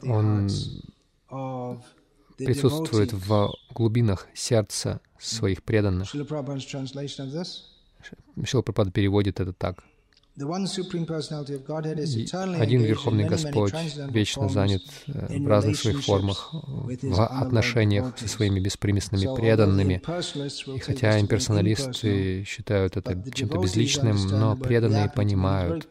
Он 0.03 1.83
присутствует 2.39 3.13
в 3.13 3.53
глубинах 3.71 4.27
сердца 4.35 5.01
своих 5.19 5.63
преданных. 5.63 6.09
Шила 6.09 6.25
Прабхупада 8.63 8.91
переводит 8.91 9.39
это 9.39 9.53
так. 9.53 9.85
Один 10.35 10.65
Верховный 12.83 13.25
Господь 13.25 13.75
вечно 14.09 14.49
занят 14.49 14.83
э, 15.07 15.39
в 15.39 15.47
разных 15.47 15.77
своих 15.77 16.03
формах, 16.03 16.49
в 16.53 17.23
отношениях 17.23 18.19
со 18.19 18.29
своими 18.29 18.59
беспримесными 18.59 19.37
преданными. 19.37 20.03
И 20.75 20.79
хотя 20.79 21.21
имперсоналисты 21.21 22.45
считают 22.45 22.97
это 22.97 23.23
чем-то 23.31 23.59
безличным, 23.59 24.17
но 24.29 24.57
преданные 24.57 25.11
понимают, 25.11 25.87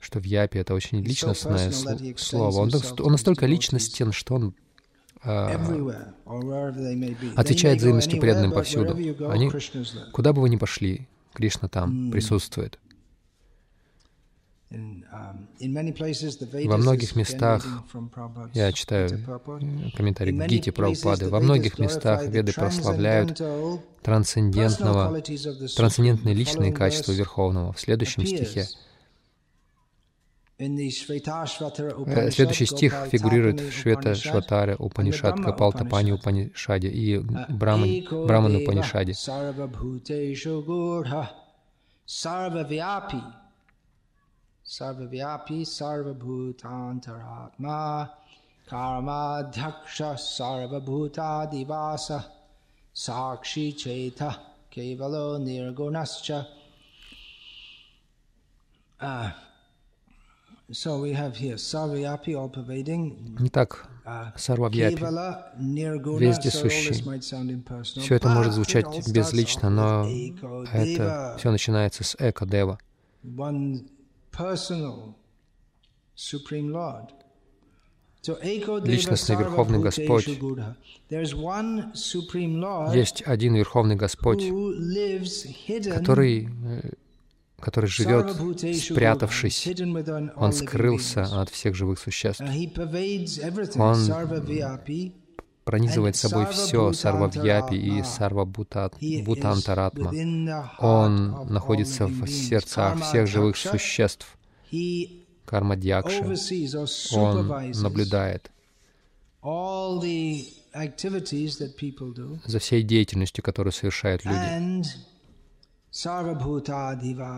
что 0.00 0.18
в 0.18 0.24
Япе 0.24 0.60
это 0.60 0.72
очень 0.72 1.02
личностное 1.02 1.70
слово. 2.16 2.60
Он, 2.60 2.70
он 3.00 3.12
настолько 3.12 3.44
личностен, 3.44 4.12
что 4.12 4.36
он 4.36 4.54
э, 5.24 5.90
отвечает 7.36 7.80
взаимностью 7.80 8.18
преданным 8.18 8.52
повсюду. 8.52 8.96
Они, 9.28 9.50
куда 10.12 10.32
бы 10.32 10.40
вы 10.40 10.48
ни 10.48 10.56
пошли, 10.56 11.06
Кришна 11.34 11.68
там 11.68 12.10
присутствует. 12.10 12.78
Um, 14.70 15.02
во 16.66 16.76
многих 16.76 17.16
местах, 17.16 17.66
я 18.52 18.70
читаю 18.72 19.08
комментарий 19.96 20.36
к 20.36 20.46
Гите 20.46 20.72
Прабхупады, 20.72 21.30
во 21.30 21.40
многих 21.40 21.78
местах 21.78 22.26
Веды 22.26 22.52
прославляют 22.52 23.40
трансцендентного, 24.02 25.22
трансцендентные 25.74 26.34
личные 26.34 26.72
качества 26.72 27.12
Верховного. 27.12 27.72
В 27.72 27.80
следующем 27.80 28.26
стихе 28.26 28.66
э, 30.58 32.30
Следующий 32.30 32.66
стих 32.66 32.94
фигурирует 33.10 33.60
в 33.60 33.72
Швета 33.72 34.14
Шватаре 34.14 34.76
Упанишад, 34.78 35.40
Капалта 35.40 35.86
Пани 35.86 36.12
Упанишаде 36.12 36.88
и 36.88 37.16
uh, 37.16 37.46
Браман, 37.48 38.04
Браман 38.26 38.56
Упанишаде. 38.56 39.14
Sarvavyapi 44.68 45.64
Sarvabhutantaratma 45.64 48.10
Karma 48.68 49.50
Dhaksha 49.50 50.18
Sarvabhuta 50.18 51.48
Divasa 51.50 52.22
Sakshi 52.94 53.74
Cheta 53.74 54.36
Kevalo 54.70 55.38
Nirgunascha. 55.38 56.46
Итак, 63.40 63.88
Сарвабьяпи, 64.36 65.02
вездесущий. 66.18 68.02
Все 68.02 68.14
это 68.16 68.28
может 68.28 68.52
звучать 68.52 69.08
безлично, 69.08 69.70
но 69.70 70.06
это 70.70 71.36
все 71.38 71.50
начинается 71.50 72.04
с 72.04 72.14
эко-дева. 72.18 72.78
Эко 78.40 78.80
Дева 78.80 78.84
личностный 78.84 79.36
Верховный 79.36 79.80
Господь. 79.80 80.28
Есть 82.94 83.22
один 83.26 83.54
Верховный 83.56 83.96
Господь, 83.96 84.44
который, 85.92 86.48
э, 86.64 86.90
который 87.58 87.88
живет, 87.88 88.30
спрятавшись. 88.76 89.66
Он 90.36 90.52
скрылся 90.52 91.24
от 91.40 91.50
всех 91.50 91.74
живых 91.74 91.98
существ. 91.98 92.40
Он 92.40 93.96
пронизывает 95.68 96.16
собой 96.16 96.46
все 96.46 96.94
Сарвавьяпи 96.94 97.74
и 97.74 98.02
Сарвабутантаратма. 98.02 100.10
Он 100.78 101.46
находится 101.52 102.06
в 102.06 102.26
сердцах 102.26 102.98
всех 103.02 103.26
живых 103.26 103.58
существ. 103.58 104.38
Карма 105.44 105.76
Дьякши. 105.76 106.24
Он 107.12 107.70
наблюдает 107.82 108.50
за 112.46 112.58
всей 112.58 112.82
деятельностью, 112.82 113.44
которую 113.44 113.74
совершают 113.74 114.24
люди. 114.24 114.82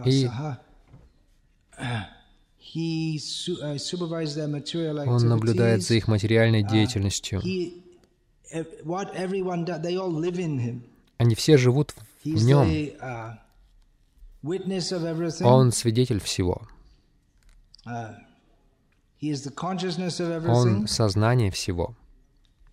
И 0.06 0.30
Uh, 1.82 2.04
Он 5.06 5.28
наблюдает 5.28 5.82
за 5.82 5.94
их 5.94 6.08
материальной 6.08 6.62
uh, 6.62 6.70
деятельностью. 6.70 7.40
Они 11.18 11.34
все 11.34 11.56
живут 11.56 11.94
в 12.24 12.44
нем. 12.44 12.66
Uh, 12.68 13.36
Он 15.44 15.72
свидетель 15.72 16.20
всего. 16.20 16.62
Он 20.48 20.86
сознание 20.86 21.50
всего. 21.50 21.94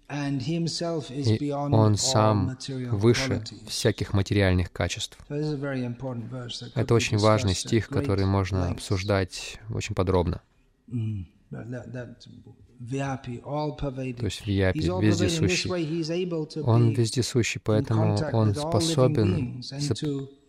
И 0.09 1.51
Он 1.51 1.97
сам 1.97 2.57
выше 2.91 3.43
всяких 3.67 4.13
материальных 4.13 4.71
качеств. 4.71 5.17
Это 5.27 6.93
очень 6.93 7.17
важный 7.17 7.53
стих, 7.53 7.89
который 7.89 8.25
можно 8.25 8.69
обсуждать 8.69 9.59
очень 9.69 9.95
подробно. 9.95 10.41
То 12.79 14.25
есть 14.25 14.45
Вьяпи, 14.45 14.79
вездесущий. 14.79 16.61
Он 16.61 16.91
вездесущий, 16.91 17.59
поэтому 17.63 18.17
он 18.33 18.53
способен 18.53 19.63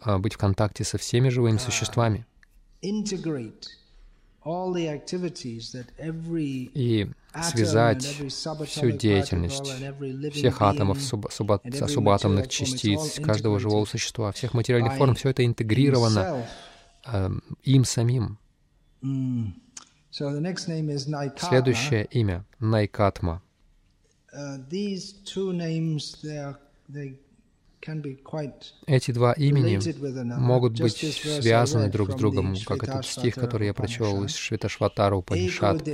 а, 0.00 0.18
быть 0.18 0.34
в 0.34 0.38
контакте 0.38 0.84
со 0.84 0.98
всеми 0.98 1.30
живыми 1.30 1.56
uh, 1.56 1.60
существами 1.60 2.26
и 6.74 7.10
связать 7.42 8.04
всю 8.66 8.90
деятельность 8.90 9.72
всех 10.32 10.62
атомов, 10.62 11.02
суб, 11.02 11.26
суб, 11.30 11.60
субатомных 11.88 12.48
частиц, 12.48 13.20
каждого 13.22 13.58
живого 13.58 13.84
существа, 13.84 14.32
всех 14.32 14.54
материальных 14.54 14.94
форм, 14.94 15.14
все 15.14 15.30
это 15.30 15.44
интегрировано 15.44 16.46
э, 17.06 17.30
им 17.64 17.84
самим. 17.84 18.38
Следующее 20.18 22.04
имя— 22.10 22.44
Найкатма. 22.58 23.42
Uh, 24.34 24.58
эти 28.86 29.12
два 29.12 29.32
имени 29.32 30.38
могут 30.38 30.80
быть 30.80 30.96
связаны 30.96 31.88
друг 31.90 32.10
с 32.10 32.14
другом, 32.14 32.56
как 32.66 32.82
этот 32.82 33.06
стих, 33.06 33.36
который 33.36 33.68
я 33.68 33.74
прочел 33.74 34.24
из 34.24 34.34
Швиташватара 34.34 35.20
Панишат. 35.20 35.86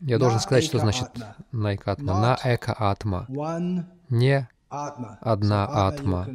Я 0.00 0.18
должен 0.18 0.40
сказать, 0.40 0.64
что 0.64 0.78
значит 0.78 1.08
Найкатма. 1.50 2.20
На 2.20 2.38
эка 2.44 2.74
атма. 2.78 3.26
Не 4.08 4.48
одна 4.68 5.66
атма. 5.70 6.28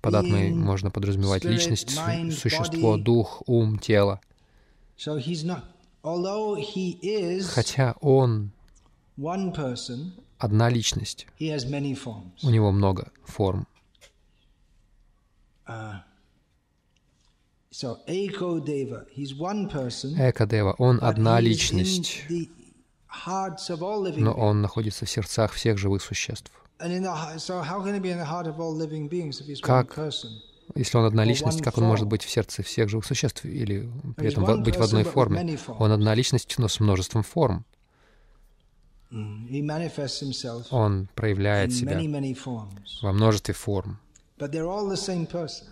Под 0.00 0.14
атмой 0.14 0.50
можно 0.50 0.90
подразумевать 0.90 1.44
личность, 1.44 1.98
существо, 2.32 2.96
дух, 2.96 3.42
ум, 3.46 3.78
тело. 3.78 4.20
Хотя 7.54 7.94
он 8.00 8.52
одна 10.38 10.70
личность. 10.70 11.26
У 11.40 12.50
него 12.50 12.72
много 12.72 13.12
форм. 13.24 13.66
Uh, 15.66 16.00
Экадева, 20.30 20.74
он 20.78 20.98
одна 21.02 21.40
личность, 21.40 22.22
но 24.16 24.32
он 24.32 24.62
находится 24.62 25.04
в 25.04 25.10
сердцах 25.10 25.52
всех 25.52 25.78
живых 25.78 26.02
существ. 26.02 26.50
Как, 29.62 29.98
если 30.74 30.96
он 30.96 31.04
одна 31.04 31.24
личность, 31.24 31.62
как 31.62 31.78
он 31.78 31.84
может 31.84 32.06
быть 32.06 32.22
в 32.22 32.30
сердце 32.30 32.62
всех 32.62 32.88
живых 32.88 33.04
существ 33.04 33.44
или 33.44 33.90
при 34.16 34.28
этом 34.28 34.62
быть 34.62 34.76
в 34.76 34.82
одной 34.82 35.04
форме? 35.04 35.58
Он 35.78 35.92
одна 35.92 36.14
личность, 36.14 36.54
но 36.58 36.68
с 36.68 36.80
множеством 36.80 37.22
форм. 37.22 37.64
Mm. 39.10 40.66
Он 40.70 41.08
проявляет 41.14 41.72
себя 41.72 41.98
во 43.02 43.12
множестве 43.12 43.54
форм. 43.54 43.98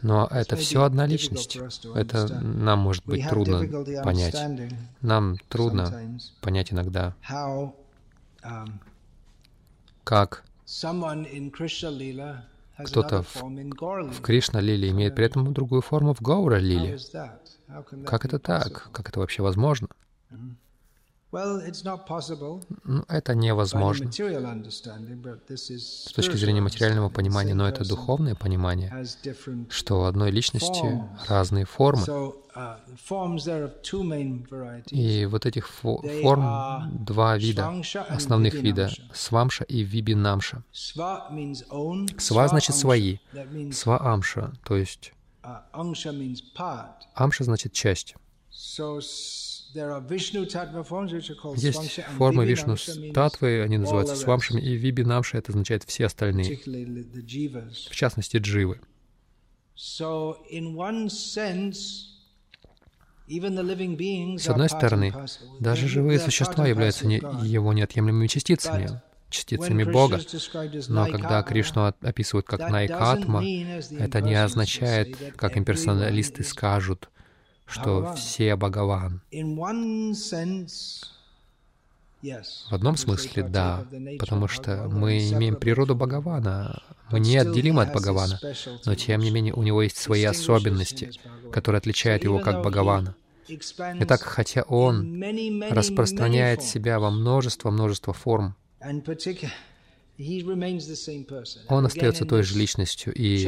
Но 0.03 0.27
это 0.31 0.57
все 0.57 0.83
одна 0.83 1.07
личность. 1.07 1.59
Это 1.95 2.41
нам 2.41 2.81
может 2.81 3.05
быть 3.07 3.29
трудно 3.29 3.61
понять. 4.03 4.37
Нам 5.03 5.37
трудно 5.49 6.19
понять 6.41 6.73
иногда, 6.73 7.15
um, 8.43 8.69
как 10.05 10.46
кто-то 12.85 13.23
в, 13.23 13.37
в 13.43 14.21
Кришна-лиле 14.21 14.91
имеет 14.91 15.15
при 15.15 15.25
этом 15.25 15.55
другую 15.55 15.81
форму 15.81 16.13
в 16.13 16.21
Гаура-лиле. 16.21 16.99
Как 18.05 18.25
это 18.25 18.39
так? 18.39 18.91
Как 18.93 19.09
это 19.09 19.21
вообще 19.21 19.43
возможно? 19.43 19.89
Ну, 22.85 23.05
это 23.09 23.35
невозможно. 23.35 24.11
с 24.11 26.13
точки 26.15 26.37
зрения 26.37 26.61
материального 26.61 27.11
понимания, 27.11 27.55
но 27.55 27.69
это 27.69 27.87
духовное 27.87 28.35
понимание, 28.35 29.05
что 29.69 30.01
у 30.01 30.05
одной 30.05 30.31
личности 30.31 31.03
разные 31.29 31.67
формы. 31.67 32.05
Uh, 32.57 32.75
и 34.91 35.27
вот 35.27 35.45
этих 35.45 35.69
форм 35.69 37.05
два 37.05 37.37
вида, 37.37 37.71
основных 38.09 38.55
вида— 38.55 38.91
свамша 39.13 39.65
и 39.65 39.83
вибинамша. 39.83 40.65
Сва 40.73 42.49
значит 42.49 42.77
свои, 42.77 43.19
сваамша, 43.73 44.55
то 44.65 44.75
есть 44.75 45.13
uh, 45.43 45.59
амша 47.15 47.45
значит 47.45 47.75
часть. 47.75 48.15
Есть 51.57 52.01
формы 52.17 52.47
Вишну 52.47 52.77
татвы, 53.13 53.63
они 53.63 53.79
называются 53.79 54.17
свамшами, 54.17 54.61
и 54.61 54.75
вибинамши— 54.77 55.37
это 55.39 55.53
означает 55.53 55.85
все 55.85 56.07
остальные, 56.07 56.57
в 56.57 57.95
частности, 57.95 58.39
дживы. 58.39 58.81
С 59.77 60.01
одной 64.49 64.69
стороны, 64.69 65.15
даже 65.61 65.89
живые 65.89 66.19
существа 66.21 66.67
являются 66.67 67.07
не, 67.07 67.17
его 67.17 67.73
неотъемлемыми 67.73 68.29
частицами, 68.29 69.03
частицами 69.31 69.85
Бога. 69.85 70.21
Но 70.89 71.07
когда 71.07 71.43
Кришну 71.43 71.93
описывают 72.01 72.47
как 72.47 72.71
Найкатма, 72.71 73.45
это 73.99 74.21
не 74.21 74.35
означает, 74.35 75.17
как 75.37 75.57
имперсоналисты 75.59 76.45
скажут, 76.45 77.11
что 77.67 78.15
все 78.15 78.57
Бхагаван. 78.57 79.21
В 82.71 82.75
одном 82.75 82.97
смысле, 82.97 83.43
да, 83.45 83.85
потому 84.19 84.49
что 84.49 84.89
мы 84.89 85.19
имеем 85.19 85.57
природу 85.57 85.95
Бхагавана, 85.95 86.83
мы 87.11 87.21
неотделимы 87.21 87.83
от 87.83 87.93
Бхагавана, 87.93 88.41
но 88.85 88.95
тем 88.95 89.21
не 89.21 89.31
менее 89.31 89.55
у 89.55 89.63
него 89.63 89.83
есть 89.83 89.99
свои 89.99 90.25
особенности, 90.25 91.11
которые 91.53 91.79
отличают 91.79 92.25
его 92.25 92.39
как 92.39 92.61
Бхагавана. 92.61 93.15
Итак, 94.01 94.23
хотя 94.23 94.63
он 94.63 95.23
распространяет 95.71 96.63
себя 96.63 96.99
во 96.99 97.11
множество-множество 97.11 98.13
форм, 98.13 98.57
он 101.69 101.87
остается 101.87 102.25
той 102.25 102.43
же 102.43 102.59
личностью, 102.59 103.13
и 103.15 103.47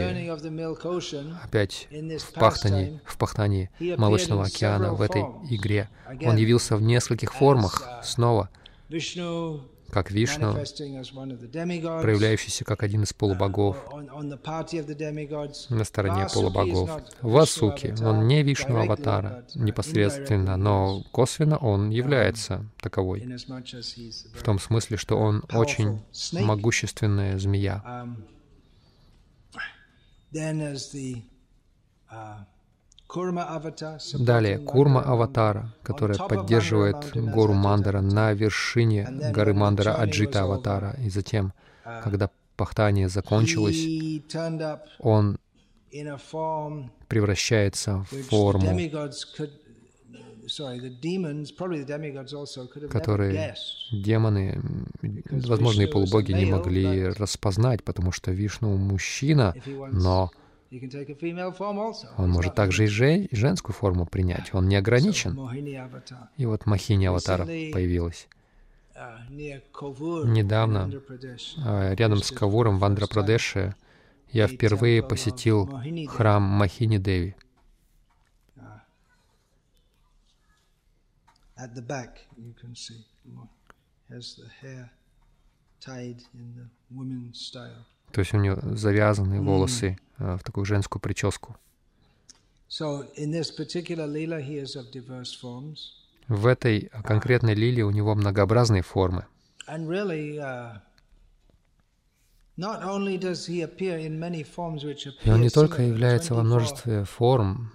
опять 1.42 1.88
в 1.90 2.32
пахтании, 2.34 3.00
в 3.04 3.16
пахтании 3.16 3.70
Молочного 3.96 4.44
океана, 4.44 4.92
в 4.92 5.00
этой 5.00 5.22
игре, 5.48 5.88
он 6.22 6.36
явился 6.36 6.76
в 6.76 6.82
нескольких 6.82 7.32
формах 7.32 7.82
uh, 7.82 8.02
снова, 8.04 8.50
как 9.90 10.10
Вишну, 10.10 10.52
проявляющийся 10.52 12.64
как 12.64 12.82
один 12.82 13.04
из 13.04 13.12
полубогов. 13.12 13.76
На 15.70 15.84
стороне 15.84 16.26
полубогов. 16.32 16.90
Васуки, 17.22 17.94
он 18.02 18.26
не 18.26 18.42
Вишну 18.42 18.80
Аватара 18.80 19.44
непосредственно, 19.54 20.56
но 20.56 21.04
косвенно 21.12 21.56
он 21.56 21.90
является 21.90 22.64
таковой, 22.80 23.20
в 24.34 24.42
том 24.42 24.58
смысле, 24.58 24.96
что 24.96 25.18
он 25.18 25.44
очень 25.52 26.02
могущественная 26.32 27.38
змея. 27.38 28.08
Далее, 34.18 34.58
Курма 34.58 35.02
Аватара, 35.02 35.72
которая 35.82 36.18
поддерживает 36.18 36.96
гору 37.14 37.54
Мандара 37.54 38.02
на 38.02 38.32
вершине 38.34 39.08
горы 39.32 39.54
Мандара 39.54 39.94
Аджита 39.94 40.42
Аватара. 40.42 40.94
И 41.02 41.08
затем, 41.08 41.54
когда 42.04 42.28
пахтание 42.56 43.08
закончилось, 43.08 44.22
он 44.98 45.38
превращается 47.08 48.04
в 48.10 48.22
форму, 48.24 48.78
которые 52.90 53.54
демоны, 53.90 54.62
возможно, 55.30 55.82
и 55.82 55.86
полубоги 55.86 56.32
не 56.32 56.44
могли 56.44 57.08
распознать, 57.08 57.82
потому 57.84 58.12
что 58.12 58.32
Вишну 58.32 58.76
мужчина, 58.76 59.54
но 59.92 60.30
он 60.70 62.30
может 62.30 62.54
также 62.54 62.84
и, 62.84 62.86
жен, 62.86 63.22
и 63.22 63.34
женскую 63.34 63.74
форму 63.74 64.04
принять. 64.04 64.52
Он 64.54 64.68
не 64.68 64.76
ограничен. 64.76 65.38
И 66.36 66.46
вот 66.46 66.66
Махини 66.66 67.06
Аватара 67.06 67.44
появилась. 67.44 68.28
Uh, 68.94 70.26
Недавно, 70.26 70.90
а, 71.64 71.94
рядом 71.94 72.18
с 72.18 72.32
Кавуром 72.32 72.80
в 72.80 72.84
Андхра-Прадеше, 72.84 73.76
я 74.32 74.48
впервые 74.48 75.04
посетил 75.04 75.70
храм 76.08 76.42
Махини 76.42 76.98
Деви. 76.98 77.36
Has 84.10 84.36
the 84.36 84.48
hair 84.62 84.90
tied 85.80 86.22
in 86.32 86.54
the 86.56 86.66
women's 86.90 87.38
style. 87.38 87.84
То 88.12 88.20
есть 88.20 88.34
у 88.34 88.38
нее 88.38 88.58
завязаны 88.62 89.40
волосы 89.40 89.98
mm. 90.18 90.38
в 90.38 90.42
такую 90.42 90.64
женскую 90.64 91.00
прическу. 91.00 91.56
В 96.28 96.46
этой 96.46 96.90
конкретной 97.04 97.54
лилии 97.54 97.82
у 97.82 97.90
него 97.90 98.14
многообразные 98.14 98.82
формы. 98.82 99.26
Uh, 99.66 100.80
и 105.24 105.30
он 105.30 105.40
не 105.40 105.48
только 105.48 105.82
является 105.82 106.34
во 106.34 106.42
множестве 106.42 107.04
форм, 107.04 107.70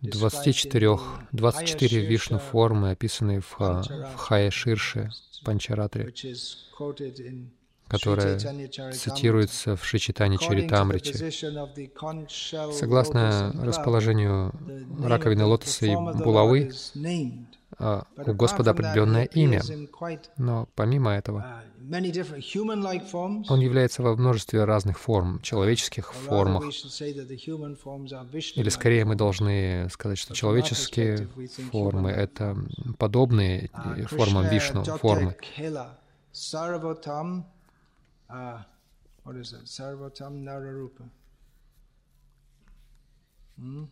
24, 0.00 0.98
24 1.32 2.06
вишну 2.06 2.38
формы, 2.38 2.90
описанные 2.90 3.40
в, 3.40 3.58
в 3.58 4.14
Хая 4.16 4.50
Ширше, 4.50 5.10
Панчаратре, 5.44 6.12
которая 7.88 8.38
цитируется 8.92 9.76
в 9.76 9.84
Шичитане 9.84 10.38
Чаритамрите. 10.38 11.30
Согласно 12.72 13.52
расположению 13.62 14.52
раковины 15.02 15.44
лотоса 15.44 15.86
и 15.86 15.94
булавы, 15.94 16.72
а, 17.78 18.04
у 18.16 18.32
Господа 18.34 18.70
определенное 18.70 19.24
имя. 19.24 19.62
Но 20.38 20.68
помимо 20.74 21.12
этого, 21.12 21.62
Он 23.48 23.60
является 23.60 24.02
во 24.02 24.16
множестве 24.16 24.64
разных 24.64 24.98
форм, 24.98 25.40
человеческих 25.42 26.12
формах. 26.12 26.64
Или 28.54 28.68
скорее 28.68 29.04
мы 29.04 29.16
должны 29.16 29.88
сказать, 29.90 30.18
что 30.18 30.34
человеческие 30.34 31.28
формы— 31.72 32.10
это 32.12 32.56
подобные 32.98 33.70
формам 34.08 34.48
Вишну, 34.48 34.84
формы. 34.84 35.36
Hmm? 43.56 43.88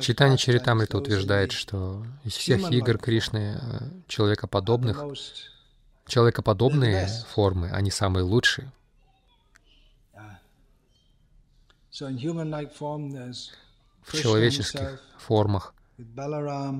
Чайтанья 0.00 0.36
Чаритамрита 0.36 0.98
утверждает, 0.98 1.52
что 1.52 2.06
из 2.24 2.34
всех 2.34 2.70
игр 2.70 2.98
Кришны 2.98 3.58
э, 3.60 3.90
человекоподобных, 4.06 5.02
человекоподобные 6.06 7.08
формы, 7.28 7.70
они 7.70 7.90
самые 7.90 8.24
лучшие. 8.24 8.70
В 14.02 14.12
человеческих 14.12 15.02
формах 15.18 15.74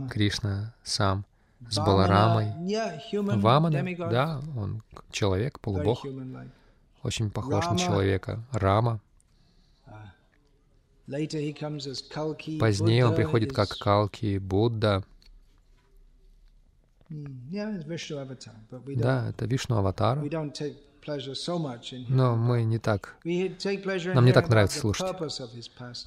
Кришна 0.09 0.75
сам 0.83 1.25
с 1.69 1.77
Баларамой. 1.79 2.53
Вамана, 3.41 3.85
да, 4.11 4.41
он 4.57 4.83
человек, 5.11 5.61
полубог 5.61 6.05
очень 7.03 7.31
похож 7.31 7.67
на 7.67 7.79
человека. 7.79 8.43
Рама. 8.53 9.01
Позднее 12.61 13.07
он 13.07 13.15
приходит 13.15 13.53
как 13.53 13.69
Калки, 13.79 14.39
Будда. 14.39 15.05
Да, 18.97 19.29
это 19.29 19.45
Вишну 19.47 19.77
Аватар. 19.77 20.19
Но 22.09 22.37
мы 22.37 22.63
не 22.65 22.79
так... 22.79 23.17
Нам 24.15 24.25
не 24.25 24.33
так 24.33 24.49
нравится 24.49 24.79
слушать. 24.79 25.07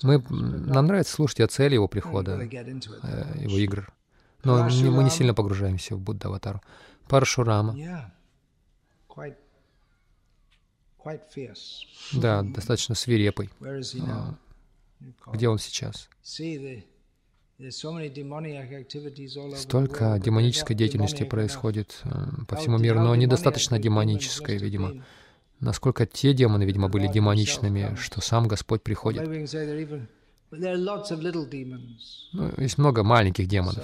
Мы, 0.04 0.22
нам 0.30 0.86
нравится 0.88 1.14
слушать 1.14 1.41
о 1.41 1.48
цели 1.48 1.74
его 1.76 1.88
прихода, 1.88 2.38
э, 3.04 3.39
его 3.41 3.58
игр. 3.58 3.93
Но 4.43 4.64
мы 4.91 5.04
не 5.04 5.10
сильно 5.10 5.34
погружаемся 5.34 5.96
в 5.96 6.00
Будда 6.00 6.28
Аватару. 6.30 6.62
Парашурама. 7.08 7.74
Да, 12.14 12.41
достаточно 12.41 12.96
свирепый. 12.96 13.50
А, 14.10 14.36
где 15.34 15.50
он 15.50 15.60
сейчас? 15.60 16.10
Столько 19.56 20.20
демонической 20.20 20.76
деятельности 20.76 21.24
происходит 21.24 22.01
э, 22.03 22.10
по 22.47 22.58
всему 22.58 22.78
миру, 22.78 22.99
но 22.99 23.16
недостаточно 23.16 23.80
демонической, 23.80 24.58
видимо. 24.58 25.03
Насколько 25.62 26.06
те 26.06 26.34
демоны, 26.34 26.64
видимо, 26.64 26.89
были 26.89 27.08
демоничными, 27.08 27.95
что 27.95 28.20
сам 28.20 28.47
Господь 28.47 28.84
приходит. 28.84 29.26
Ну, 32.34 32.51
есть 32.58 32.78
много 32.78 33.03
маленьких 33.03 33.47
демонов 33.47 33.84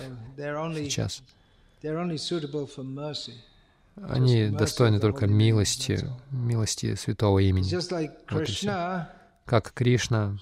сейчас. 0.76 1.24
Они 3.96 4.50
достойны 4.50 5.00
только 5.00 5.28
милости, 5.28 6.00
милости 6.30 6.96
святого 6.96 7.40
имени. 7.40 7.70
Вот. 8.30 8.48
Как 9.46 9.74
Кришна 9.74 10.38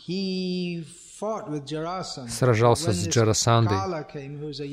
сражался 2.28 2.92
с 2.92 3.08
Джарасандой, 3.08 3.78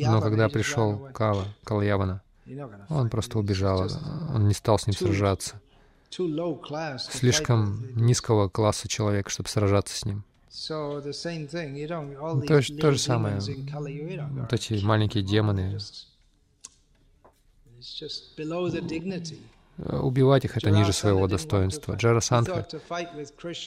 но 0.07 0.21
когда 0.21 0.49
пришел 0.49 1.09
Кала, 1.13 1.47
Калаявана, 1.65 2.23
он 2.89 3.11
просто 3.11 3.39
убежал, 3.39 3.89
он 4.35 4.49
не 4.49 4.55
стал 4.55 4.79
с 4.79 4.87
ним 4.87 4.95
сражаться. 4.95 5.61
Слишком 6.99 7.85
низкого 7.95 8.49
класса 8.49 8.89
человек, 8.89 9.29
чтобы 9.29 9.49
сражаться 9.49 9.97
с 9.97 10.05
ним. 10.05 10.25
То, 12.47 12.63
то 12.81 12.93
же 12.93 12.99
самое. 12.99 13.41
Вот 13.41 14.53
эти 14.53 14.83
маленькие 14.85 15.23
демоны, 15.23 15.79
убивать 19.79 20.45
их— 20.45 20.57
это 20.59 20.71
ниже 20.71 20.93
своего 20.93 21.27
достоинства. 21.27 21.95
Джара 21.95 22.21
Сандха, 22.21 22.67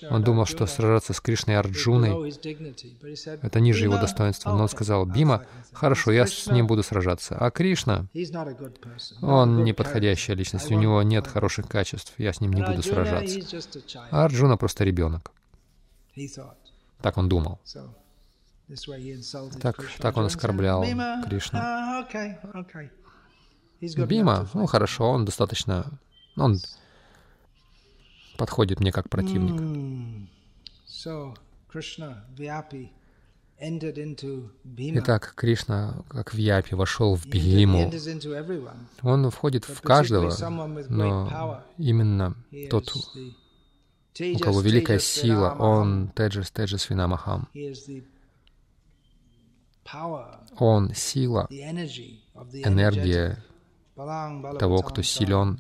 он 0.10 0.24
думал, 0.24 0.46
что 0.46 0.66
сражаться 0.66 1.14
с 1.14 1.22
Кришной 1.22 1.58
Арджуной— 1.58 2.32
это 3.42 3.60
ниже 3.60 3.86
его 3.86 3.98
достоинства. 3.98 4.52
Но 4.52 4.64
он 4.64 4.70
сказал, 4.70 5.06
Бима, 5.06 5.46
хорошо, 5.74 6.12
я 6.12 6.26
с 6.26 6.48
ним 6.48 6.68
буду 6.68 6.84
сражаться. 6.84 7.36
А 7.38 7.52
Кришна, 7.52 8.08
он 9.22 9.64
неподходящая 9.64 10.36
личность, 10.36 10.72
у 10.72 10.76
него 10.76 11.02
нет 11.04 11.28
хороших 11.28 11.68
качеств, 11.68 12.14
я 12.18 12.34
с 12.34 12.42
ним 12.42 12.54
не 12.54 12.64
буду 12.64 12.82
сражаться. 12.82 13.40
А 14.12 14.26
Арджуна 14.26 14.58
просто 14.58 14.84
ребенок. 14.84 15.32
Так 17.02 17.18
он 17.18 17.30
думал. 17.30 17.60
Так, 19.62 19.84
так 20.00 20.18
он 20.18 20.26
оскорблял 20.26 20.84
Кришну. 21.26 21.60
Бима, 23.82 24.48
ну 24.54 24.66
хорошо, 24.66 25.10
он 25.10 25.26
достаточно... 25.26 25.92
Он 26.36 26.58
подходит 28.38 28.80
мне 28.80 28.92
как 28.92 29.10
противник. 29.10 29.60
Итак, 34.96 35.34
Кришна, 35.36 36.04
как 36.10 36.34
в 36.34 36.38
Япе, 36.38 36.76
вошел 36.76 37.16
в 37.16 37.26
Бхиму. 37.28 37.92
Он 39.02 39.30
входит 39.30 39.66
в 39.66 39.82
каждого, 39.82 40.34
но 40.90 41.64
именно 41.78 42.36
тот, 42.70 42.94
у 42.96 44.40
кого 44.40 44.62
великая 44.62 45.00
сила, 45.00 45.56
он 45.60 46.10
Теджес 46.16 46.52
Теджес 46.52 46.90
Винамахам. 46.90 47.48
Он 50.58 50.94
сила, 50.94 51.48
энергия 51.50 53.44
того, 54.60 54.82
кто 54.82 55.02
силен. 55.02 55.60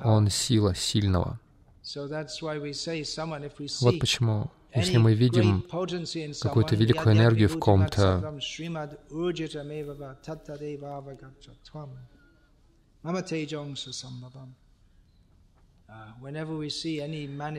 Он 0.00 0.28
сила 0.28 0.74
сильного. 0.74 1.40
Вот 3.80 3.98
почему, 3.98 4.50
если 4.74 4.98
мы 4.98 5.14
видим 5.14 5.64
какую-то 6.40 6.76
великую 6.76 7.14
энергию 7.14 7.48
в 7.48 7.58
ком-то, 7.58 8.38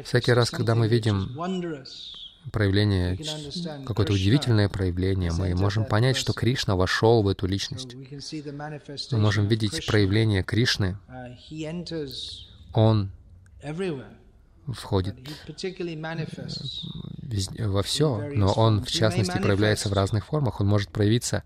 Всякий 0.03 0.33
раз, 0.33 0.49
когда 0.49 0.75
мы 0.75 0.87
видим 0.87 1.29
проявление, 2.51 3.17
какое-то 3.85 4.13
удивительное 4.13 4.69
проявление, 4.69 5.31
мы 5.31 5.55
можем 5.55 5.85
понять, 5.85 6.17
что 6.17 6.33
Кришна 6.33 6.75
вошел 6.75 7.23
в 7.23 7.27
эту 7.27 7.47
личность. 7.47 7.95
Мы 9.11 9.17
можем 9.17 9.47
видеть 9.47 9.85
проявление 9.85 10.43
Кришны. 10.43 10.97
Он 12.73 13.11
входит 14.67 15.15
во 17.59 17.83
все, 17.83 18.29
но 18.33 18.51
он, 18.53 18.83
в 18.83 18.91
частности, 18.91 19.37
проявляется 19.39 19.89
в 19.89 19.93
разных 19.93 20.25
формах. 20.25 20.61
Он 20.61 20.67
может 20.67 20.89
проявиться 20.89 21.43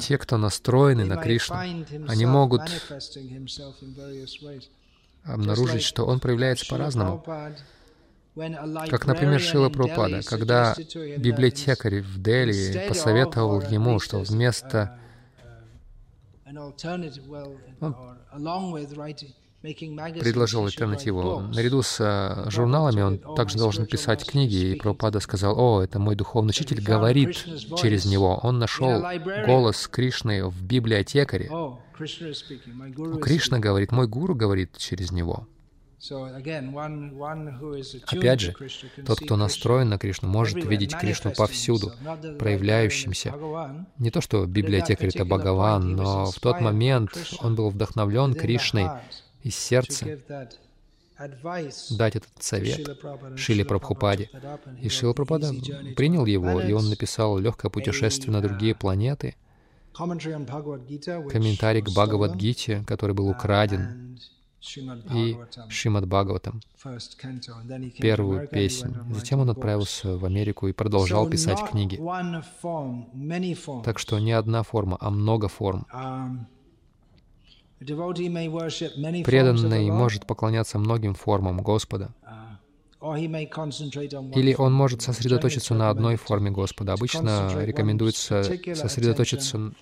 те, 0.00 0.18
кто 0.18 0.38
настроены 0.38 1.04
на 1.04 1.16
Кришну, 1.16 1.56
они 2.08 2.26
могут 2.26 2.62
обнаружить, 5.24 5.82
что 5.82 6.04
он 6.04 6.20
проявляется 6.20 6.66
по-разному. 6.68 7.24
Как, 8.88 9.06
например, 9.06 9.40
Шила 9.40 9.68
Прупада, 9.68 10.22
когда 10.22 10.74
библиотекарь 10.76 12.00
в 12.00 12.22
Дели 12.22 12.88
посоветовал 12.88 13.60
ему, 13.60 14.00
что 14.00 14.20
вместо 14.20 14.98
он 16.46 16.72
предложил 19.62 20.64
альтернативу. 20.66 21.40
Наряду 21.40 21.82
с 21.82 21.98
э, 22.00 22.50
журналами 22.50 23.02
он 23.02 23.18
также 23.36 23.58
должен 23.58 23.86
писать 23.86 24.24
книги, 24.24 24.72
и 24.72 24.74
Прабхупада 24.74 25.20
сказал, 25.20 25.58
«О, 25.58 25.82
это 25.82 25.98
мой 25.98 26.16
духовный 26.16 26.50
учитель 26.50 26.80
говорит 26.82 27.36
через 27.78 28.04
него». 28.04 28.40
Он 28.42 28.58
нашел 28.58 29.02
голос 29.46 29.86
Кришны 29.86 30.44
в 30.46 30.62
библиотекаре. 30.62 31.50
Кришна 33.22 33.60
говорит, 33.60 33.92
мой 33.92 34.08
гуру 34.08 34.34
говорит 34.34 34.76
через 34.76 35.12
него. 35.12 35.46
Опять 38.08 38.40
же, 38.40 38.54
тот, 39.06 39.20
кто 39.20 39.36
настроен 39.36 39.88
на 39.88 39.98
Кришну, 39.98 40.28
может 40.28 40.64
видеть 40.64 40.96
Кришну 40.96 41.30
повсюду, 41.30 41.92
проявляющимся. 42.40 43.32
Не 43.98 44.10
то, 44.10 44.20
что 44.20 44.44
библиотекарь— 44.46 45.10
это 45.14 45.24
Бхагаван, 45.24 45.94
но 45.94 46.26
в 46.26 46.40
тот 46.40 46.60
момент 46.60 47.12
он 47.40 47.54
был 47.54 47.70
вдохновлен 47.70 48.34
Кришной 48.34 48.88
из 49.42 49.56
сердца 49.56 50.06
дать 51.90 52.16
этот 52.16 52.30
совет 52.40 52.98
Шили 53.36 53.62
Прабхупаде. 53.62 54.30
И 54.80 54.88
Шила 54.88 55.12
Прабхупада 55.12 55.52
принял 55.96 56.26
его, 56.26 56.60
и 56.60 56.72
он 56.72 56.88
написал 56.88 57.38
«Легкое 57.38 57.70
путешествие 57.70 58.32
на 58.32 58.40
другие 58.40 58.74
планеты», 58.74 59.36
комментарий 59.94 61.82
к 61.82 61.90
Бхагавадгите, 61.90 62.84
который 62.86 63.14
был 63.14 63.28
украден, 63.28 64.18
и 65.12 65.36
Шримад 65.68 66.06
Бхагаватам, 66.06 66.60
первую 67.98 68.48
песнь. 68.48 68.94
Затем 69.10 69.40
он 69.40 69.50
отправился 69.50 70.16
в 70.16 70.24
Америку 70.24 70.68
и 70.68 70.72
продолжал 70.72 71.28
писать 71.28 71.58
книги. 71.68 72.00
Так 73.84 73.98
что 73.98 74.18
не 74.18 74.32
одна 74.32 74.62
форма, 74.62 74.96
а 75.00 75.10
много 75.10 75.48
форм. 75.48 75.86
Преданный 79.24 79.90
может 79.90 80.26
поклоняться 80.26 80.78
многим 80.78 81.14
формам 81.14 81.62
Господа. 81.62 82.14
Uh, 82.22 82.52
Или 84.36 84.54
он 84.54 84.72
может 84.72 85.02
сосредоточиться 85.02 85.74
на 85.74 85.90
одной 85.90 86.16
форме 86.16 86.50
Господа. 86.50 86.92
Обычно 86.92 87.50
рекомендуется 87.64 88.44
сосредоточиться 88.74 89.72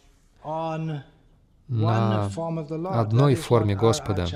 на 1.68 3.00
одной 3.00 3.34
форме 3.34 3.76
Господа. 3.76 4.26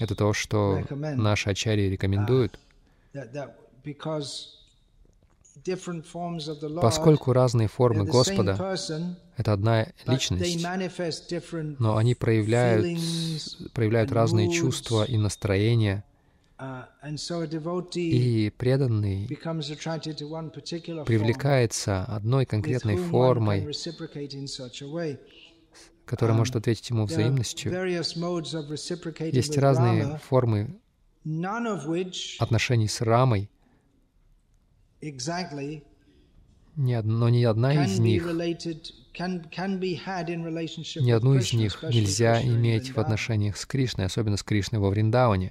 Это 0.00 0.14
то, 0.16 0.32
что 0.32 0.80
наши 0.90 1.50
ачарьи 1.50 1.88
рекомендуют. 1.88 2.58
Поскольку 6.80 7.32
разные 7.32 7.68
формы 7.68 8.04
Господа— 8.04 8.76
это 9.36 9.52
одна 9.52 9.86
личность, 10.06 10.64
но 11.78 11.96
они 11.96 12.14
проявляют, 12.14 12.98
проявляют 13.72 14.12
разные 14.12 14.52
чувства 14.52 15.04
и 15.04 15.16
настроения, 15.16 16.04
и 17.94 18.52
преданный 18.56 19.26
привлекается 21.04 22.04
одной 22.04 22.46
конкретной 22.46 22.96
формой, 22.96 23.68
которая 26.04 26.36
может 26.36 26.56
ответить 26.56 26.90
ему 26.90 27.06
взаимностью. 27.06 27.72
Есть 29.32 29.58
разные 29.58 30.20
формы 30.28 30.78
отношений 32.38 32.88
с 32.88 33.00
Рамой, 33.00 33.50
ни 36.76 36.92
одно, 36.92 37.28
ни 37.28 37.44
одна 37.44 37.84
из 37.84 37.98
них, 37.98 38.24
ни 38.24 41.10
одну 41.10 41.34
из 41.34 41.52
них 41.52 41.82
нельзя 41.82 42.42
иметь 42.42 42.94
в 42.94 42.98
отношениях 42.98 43.56
с 43.56 43.64
Кришной, 43.64 44.06
особенно 44.06 44.36
с 44.36 44.42
Кришной 44.42 44.80
во 44.80 44.90
Вриндаване. 44.90 45.50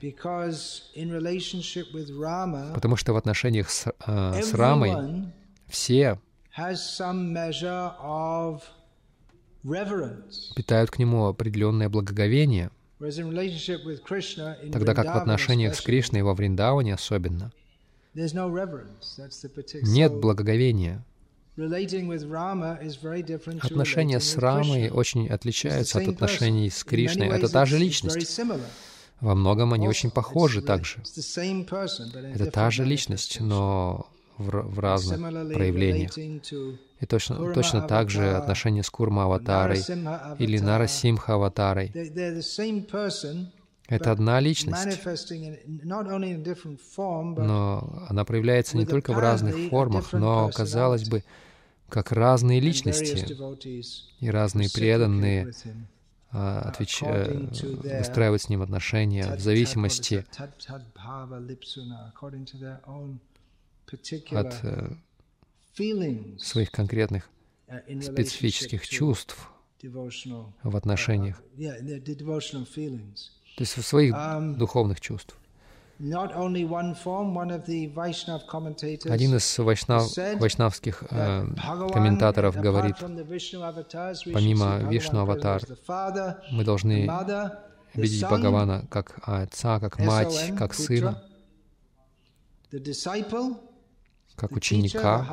Потому 2.74 2.96
что 2.98 3.14
в 3.14 3.18
отношениях 3.18 3.70
с, 3.70 3.92
э, 4.06 4.42
с 4.42 4.54
Рамой 4.54 5.32
все 5.68 6.20
питают 10.56 10.92
к 10.92 11.00
нему 11.00 11.28
определенное 11.28 11.88
благоговение, 11.88 12.70
тогда 14.72 14.94
как 14.94 15.06
в 15.06 15.18
отношениях 15.18 15.76
с 15.76 15.82
Кришной 15.82 16.22
во 16.22 16.34
Вриндаване 16.34 16.96
особенно 16.96 17.54
нет 19.82 20.14
благоговения. 20.14 21.04
Отношения 23.62 24.20
с 24.20 24.38
Рамой 24.38 24.90
очень 24.90 25.28
отличаются 25.28 26.00
от 26.00 26.08
отношений 26.08 26.70
с 26.70 26.84
Кришной. 26.84 27.28
Это 27.28 27.48
та 27.50 27.66
же 27.66 27.78
личность. 27.78 28.40
Во 29.22 29.36
многом 29.36 29.74
они 29.74 29.88
очень 29.88 30.12
похожи 30.12 30.62
также. 30.62 30.98
Это 32.34 32.52
та 32.52 32.72
же 32.72 32.84
личность, 32.84 33.40
но 33.40 34.08
в, 34.38 34.50
в 34.50 34.80
разных 34.80 35.20
проявлениях. 35.54 36.18
И 37.00 37.06
точно, 37.06 37.54
точно 37.54 37.82
так 37.82 38.10
же 38.10 38.36
отношения 38.36 38.84
с 38.84 38.90
Курма-аватарой 38.90 39.80
или 40.40 40.58
Нарасимха-аватарой. 40.58 41.92
Это 43.88 44.12
одна 44.12 44.40
личность, 44.40 45.00
но 47.38 48.06
она 48.10 48.26
проявляется 48.26 48.78
не 48.78 48.86
только 48.86 49.14
в 49.14 49.20
разных 49.20 49.70
формах, 49.70 50.14
но, 50.14 50.50
казалось 50.54 51.10
бы, 51.10 51.24
как 51.90 52.12
разные 52.12 52.60
личности 52.60 53.38
и 54.20 54.30
разные 54.30 54.70
преданные 54.74 55.54
а, 56.32 56.62
отвеч... 56.62 57.04
Э, 57.04 57.48
выстраивать 58.00 58.42
с 58.42 58.50
ним 58.50 58.64
отношения 58.64 59.36
в 59.36 59.40
зависимости 59.40 60.26
от 64.32 64.60
э, 64.64 64.96
своих 66.40 66.72
конкретных 66.72 67.30
uh, 67.68 68.02
специфических 68.02 68.88
чувств 68.88 69.48
в 70.64 70.76
отношениях, 70.76 71.40
uh, 71.58 72.00
то 73.56 73.62
есть 73.62 73.78
в 73.78 73.84
своих 73.84 74.14
um, 74.14 74.56
духовных 74.56 75.00
чувств. 75.00 75.38
Один 79.10 79.36
из 79.36 79.60
вайшнав, 79.60 80.18
вайшнавских 80.40 81.04
э, 81.10 81.46
комментаторов 81.94 82.56
говорит, 82.58 82.96
помимо 84.34 84.80
Вишну-аватар, 84.90 85.62
мы 86.52 86.64
должны 86.64 87.10
видеть 87.94 88.24
Бхагавана 88.24 88.86
как 88.90 89.20
отца, 89.22 89.80
как 89.80 90.00
мать, 90.00 90.54
как 90.58 90.74
сына, 90.74 91.24
как 94.36 94.52
ученика, 94.52 95.28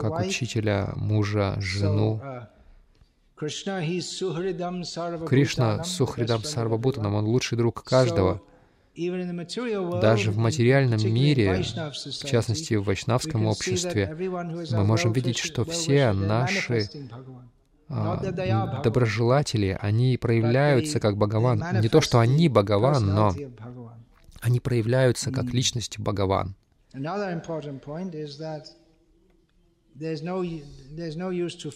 как 0.00 0.20
учителя, 0.20 0.92
мужа, 0.96 1.56
жену. 1.60 2.22
Кришна 5.26 5.84
Сухридам 5.84 6.42
Сарвабутанам, 6.42 7.14
Он 7.14 7.24
лучший 7.26 7.58
друг 7.58 7.84
каждого. 7.84 8.40
Даже 10.00 10.30
в 10.30 10.38
материальном 10.38 10.98
мире, 11.04 11.62
в 11.62 12.24
частности 12.24 12.74
в 12.74 12.84
вайшнавском 12.84 13.46
обществе, 13.46 14.16
мы 14.72 14.84
можем 14.84 15.12
видеть, 15.12 15.36
что 15.36 15.66
все 15.66 16.12
наши 16.12 16.88
а, 17.88 18.80
доброжелатели, 18.82 19.76
они 19.80 20.16
проявляются 20.16 20.98
как 20.98 21.18
Бхагаван. 21.18 21.62
Не 21.80 21.88
то, 21.90 22.00
что 22.00 22.20
они 22.20 22.48
Бхагаван, 22.48 23.06
но 23.06 23.34
они 24.40 24.60
проявляются 24.60 25.30
как 25.30 25.52
личности 25.52 26.00
Бхагаван. 26.00 26.54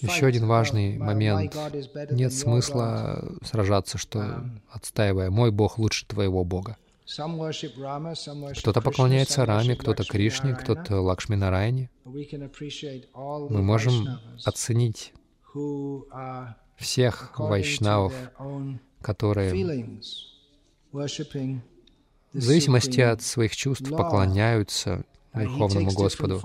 Еще 0.03 0.27
один 0.27 0.47
важный 0.47 0.99
момент. 0.99 1.57
Нет 2.11 2.33
смысла 2.33 3.25
сражаться, 3.43 3.97
что 3.99 4.18
um, 4.18 4.61
отстаивая 4.71 5.31
«мой 5.31 5.51
Бог 5.51 5.79
лучше 5.79 6.07
твоего 6.07 6.45
Бога». 6.45 6.77
Кто-то 8.59 8.81
поклоняется 8.83 9.45
Раме, 9.47 9.75
кто-то 9.75 10.05
Кришне, 10.05 10.55
кто-то 10.55 11.01
Лакшми 11.01 11.35
Нарайне. 11.35 11.91
Мы 12.05 13.62
можем 13.62 14.07
оценить 14.45 15.12
всех 16.77 17.39
вайшнавов, 17.39 18.14
которые 19.01 19.53
в 22.33 22.41
зависимости 22.41 23.01
от 23.01 23.23
своих 23.23 23.57
чувств 23.57 23.91
поклоняются 23.91 25.05
Верховному 25.35 25.91
Господу. 25.93 26.41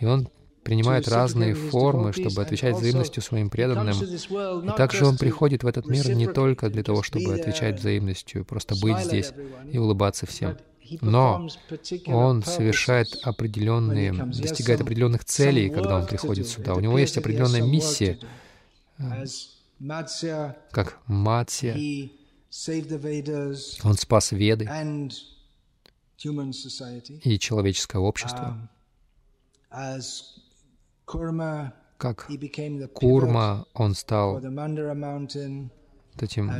И 0.00 0.06
Он 0.06 0.28
принимает 0.62 1.08
разные 1.08 1.54
формы, 1.54 2.12
чтобы 2.12 2.42
отвечать 2.42 2.76
взаимностью 2.76 3.22
своим 3.22 3.50
преданным. 3.50 3.96
И 3.96 4.76
также 4.76 5.06
он 5.06 5.16
приходит 5.16 5.64
в 5.64 5.66
этот 5.66 5.86
мир 5.86 6.10
не 6.14 6.26
только 6.26 6.70
для 6.70 6.82
того, 6.82 7.02
чтобы 7.02 7.34
отвечать 7.34 7.80
взаимностью, 7.80 8.44
просто 8.44 8.74
быть 8.80 8.98
здесь 8.98 9.32
и 9.70 9.78
улыбаться 9.78 10.26
всем. 10.26 10.56
Но 11.00 11.48
он 12.06 12.42
совершает 12.42 13.08
определенные, 13.22 14.12
достигает 14.12 14.80
определенных 14.80 15.24
целей, 15.24 15.70
когда 15.70 15.96
он 15.96 16.06
приходит 16.06 16.48
сюда. 16.48 16.74
У 16.74 16.80
него 16.80 16.98
есть 16.98 17.16
определенная 17.16 17.62
миссия, 17.62 18.18
как 20.70 20.98
Матсия. 21.06 22.10
Он 23.82 23.94
спас 23.94 24.32
Веды 24.32 24.68
и 27.24 27.38
человеческое 27.38 27.98
общество 27.98 28.68
как 31.98 32.28
Курма, 32.94 33.66
он 33.74 33.94
стал 33.94 34.40
этим 36.20 36.50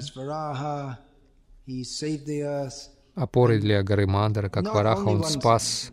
опорой 3.14 3.60
для 3.60 3.82
горы 3.82 4.06
Мандара, 4.06 4.48
как 4.48 4.72
Вараха, 4.72 5.08
он 5.08 5.24
спас 5.24 5.90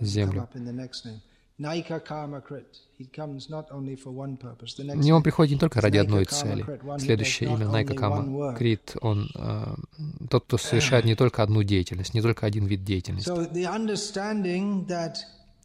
землю. 0.00 0.48
Не 1.58 1.82
он 5.12 5.22
приходит 5.22 5.54
не 5.54 5.58
только 5.58 5.80
ради 5.80 5.96
одной 5.96 6.26
цели. 6.26 6.66
Следующее 6.98 7.50
имя 7.50 7.66
Найка 7.68 7.94
Кама 7.94 8.54
Крит, 8.54 8.94
он 9.00 9.30
э, 9.34 9.74
тот, 10.28 10.44
кто 10.44 10.58
совершает 10.58 11.06
не 11.06 11.14
только 11.14 11.42
одну 11.42 11.62
деятельность, 11.62 12.12
не 12.12 12.20
только 12.20 12.44
один 12.44 12.66
вид 12.66 12.84
деятельности. 12.84 13.30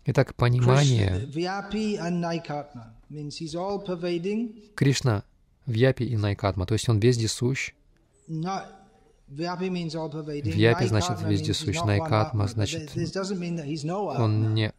Итак, 0.05 0.33
понимание. 0.35 1.19
Кришна 4.75 5.23
Вьяпи 5.67 6.03
и 6.03 6.17
Найкатма, 6.17 6.65
то 6.65 6.73
есть 6.73 6.89
он 6.89 6.99
вездесущ, 6.99 7.73
Вьяпи 9.31 10.87
значит 10.87 11.21
вездесущ, 11.21 11.81
Найкатма 11.85 12.47
значит 12.47 12.91
он 14.17 14.53
не, 14.53 14.73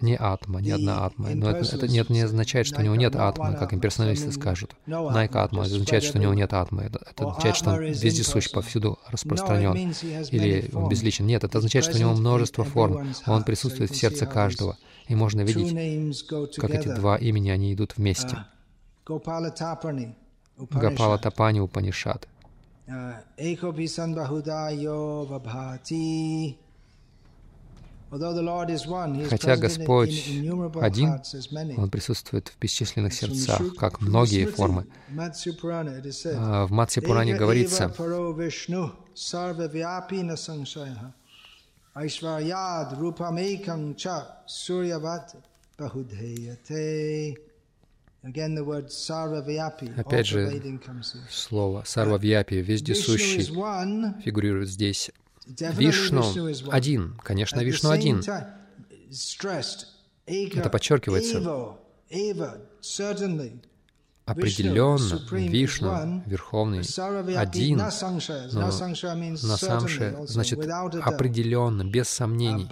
не 0.00 0.16
атма, 0.16 0.60
не 0.62 0.70
одна 0.70 1.04
атма. 1.04 1.28
Но 1.34 1.50
это, 1.50 1.76
это, 1.76 1.86
нет, 1.86 2.08
не 2.08 2.22
означает, 2.22 2.66
что 2.66 2.80
у 2.80 2.82
него 2.82 2.94
нет 2.94 3.14
атмы, 3.14 3.54
как 3.56 3.74
имперсоналисты 3.74 4.32
скажут. 4.32 4.74
Найкатма 4.86 5.64
означает, 5.64 6.02
что 6.02 6.18
у 6.18 6.22
него 6.22 6.32
нет 6.32 6.54
атмы. 6.54 6.84
Это, 6.84 7.00
это 7.10 7.28
означает, 7.28 7.56
что 7.56 7.70
он 7.72 7.82
вездесущ, 7.82 8.50
повсюду 8.50 8.98
распространен. 9.08 9.92
Или 10.30 10.70
он 10.72 10.88
безличен. 10.88 11.26
Нет, 11.26 11.44
это 11.44 11.58
означает, 11.58 11.84
что 11.84 11.96
у 11.96 12.00
него 12.00 12.12
множество 12.14 12.64
форм. 12.64 13.12
Он 13.26 13.44
присутствует 13.44 13.90
в 13.90 13.96
сердце 13.96 14.24
каждого. 14.24 14.78
И 15.08 15.14
можно 15.14 15.42
видеть, 15.42 16.26
как 16.56 16.70
эти 16.70 16.88
два 16.88 17.16
имени, 17.16 17.50
они 17.50 17.74
идут 17.74 17.98
вместе. 17.98 18.46
Гопала 20.70 21.18
Тапани 21.18 21.60
Упанишат. 21.60 22.28
Хотя 29.28 29.56
Господь 29.56 30.28
один, 30.80 31.20
Он 31.78 31.90
присутствует 31.90 32.48
в 32.48 32.58
бесчисленных 32.58 33.12
сердцах, 33.12 33.76
как 33.76 34.00
многие 34.00 34.46
формы. 34.46 34.86
А, 35.16 36.66
в 36.66 36.70
Матси 36.72 37.00
Пуране 37.00 37.36
говорится, 37.36 37.92
Aishvaryad 41.92 42.94
rupamekam 43.00 43.96
cha 43.96 44.44
suryavat 44.46 45.34
bahudheyate. 45.76 47.49
Опять 48.22 50.26
же, 50.26 50.62
слово 51.30 51.82
«сарвавьяпи» 51.86 52.56
вездесущий 52.56 53.42
фигурирует 54.22 54.68
здесь. 54.68 55.10
Вишну 55.46 56.24
один, 56.70 57.18
конечно, 57.22 57.60
Вишну 57.60 57.90
один. 57.90 58.22
Это 60.26 60.70
подчеркивается 60.70 61.40
определенно 64.30 65.20
Вишну, 65.30 66.22
Верховный, 66.26 66.82
один, 67.36 67.78
но 67.78 68.66
Насамше 68.66 70.16
значит 70.26 70.60
определенно, 71.02 71.84
без 71.84 72.08
сомнений. 72.08 72.66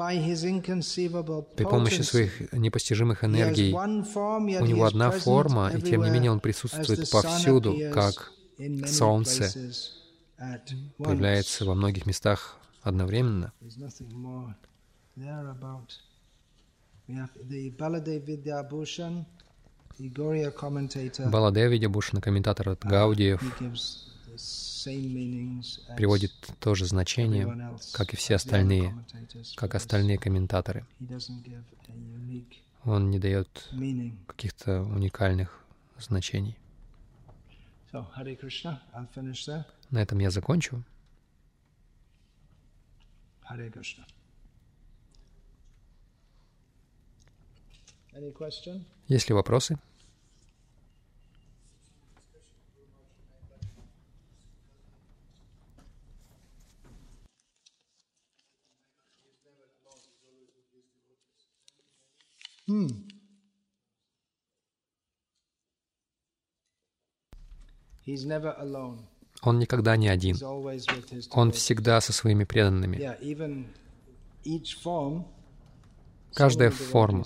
При 1.57 1.65
помощи 1.65 2.03
своих 2.03 2.53
непостижимых 2.53 3.25
энергий 3.25 3.73
у 3.73 4.67
него 4.67 4.85
одна 4.85 5.11
форма, 5.11 5.71
и 5.71 5.83
тем 5.83 6.03
не 6.03 6.11
менее 6.11 6.31
он 6.31 6.41
присутствует 6.41 7.11
повсюду, 7.11 7.77
как 7.93 8.33
солнце 8.87 9.53
появляется 10.99 11.65
во 11.65 11.75
многих 11.75 12.07
местах 12.07 12.57
одновременно. 12.83 13.53
Баладеви 21.31 21.79
Дебушин, 21.79 22.21
комментатор 22.21 22.69
от 22.69 22.85
Гаудиев, 22.85 23.41
приводит 25.97 26.33
то 26.61 26.75
же 26.75 26.87
значение, 26.87 27.77
как 27.93 28.15
и 28.15 28.17
все 28.17 28.37
остальные, 28.37 28.95
как 29.57 29.75
остальные 29.75 30.19
комментаторы. 30.19 30.87
Он 32.85 33.11
не 33.11 33.19
дает 33.19 33.69
каких-то 34.27 34.83
уникальных 34.83 35.65
значений. 35.99 36.57
На 39.91 40.03
этом 40.03 40.19
я 40.21 40.31
закончу. 40.31 40.85
Есть 49.09 49.29
ли 49.29 49.35
вопросы? 49.35 49.79
Hmm. 62.69 63.09
Он 69.43 69.59
никогда 69.59 69.97
не 69.97 70.09
один. 70.09 70.37
Он 71.31 71.53
всегда 71.53 72.01
со 72.01 72.13
своими 72.13 72.45
преданными. 72.45 72.99
Каждая 76.35 76.71
форма, 76.71 77.25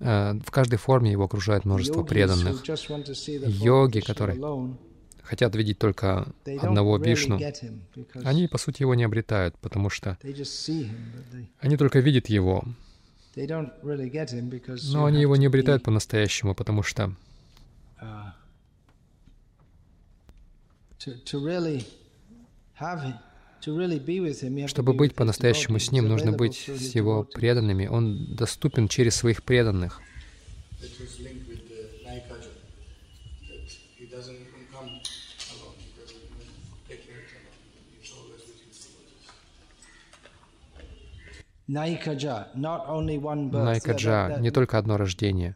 э, 0.00 0.34
в 0.44 0.50
каждой 0.50 0.76
форме 0.76 1.10
его 1.12 1.24
окружает 1.24 1.64
множество 1.64 2.02
преданных. 2.02 2.64
Йоги, 3.46 4.00
которые 4.00 4.76
хотят 5.22 5.54
видеть 5.54 5.78
только 5.78 6.32
одного 6.60 6.96
Вишну, 6.96 7.38
они, 8.24 8.48
по 8.48 8.58
сути, 8.58 8.82
его 8.82 8.94
не 8.94 9.04
обретают, 9.04 9.58
потому 9.58 9.90
что 9.90 10.18
они 11.60 11.76
только 11.76 11.98
видят 12.00 12.28
его, 12.28 12.64
но 14.92 15.04
они 15.04 15.20
его 15.20 15.36
не 15.36 15.46
обретают 15.46 15.82
по-настоящему, 15.82 16.54
потому 16.54 16.82
что 16.82 17.14
uh, 18.00 18.32
чтобы 24.66 24.92
быть 24.92 25.14
по-настоящему 25.14 25.78
с 25.78 25.90
Ним, 25.90 26.08
нужно 26.08 26.32
быть 26.32 26.68
с 26.68 26.94
Его 26.94 27.24
преданными. 27.24 27.86
Он 27.86 28.34
доступен 28.34 28.88
через 28.88 29.16
своих 29.16 29.42
преданных. 29.42 30.00
Найкаджа 43.64 44.38
не 44.40 44.50
только 44.50 44.78
одно 44.78 44.96
рождение. 44.96 45.54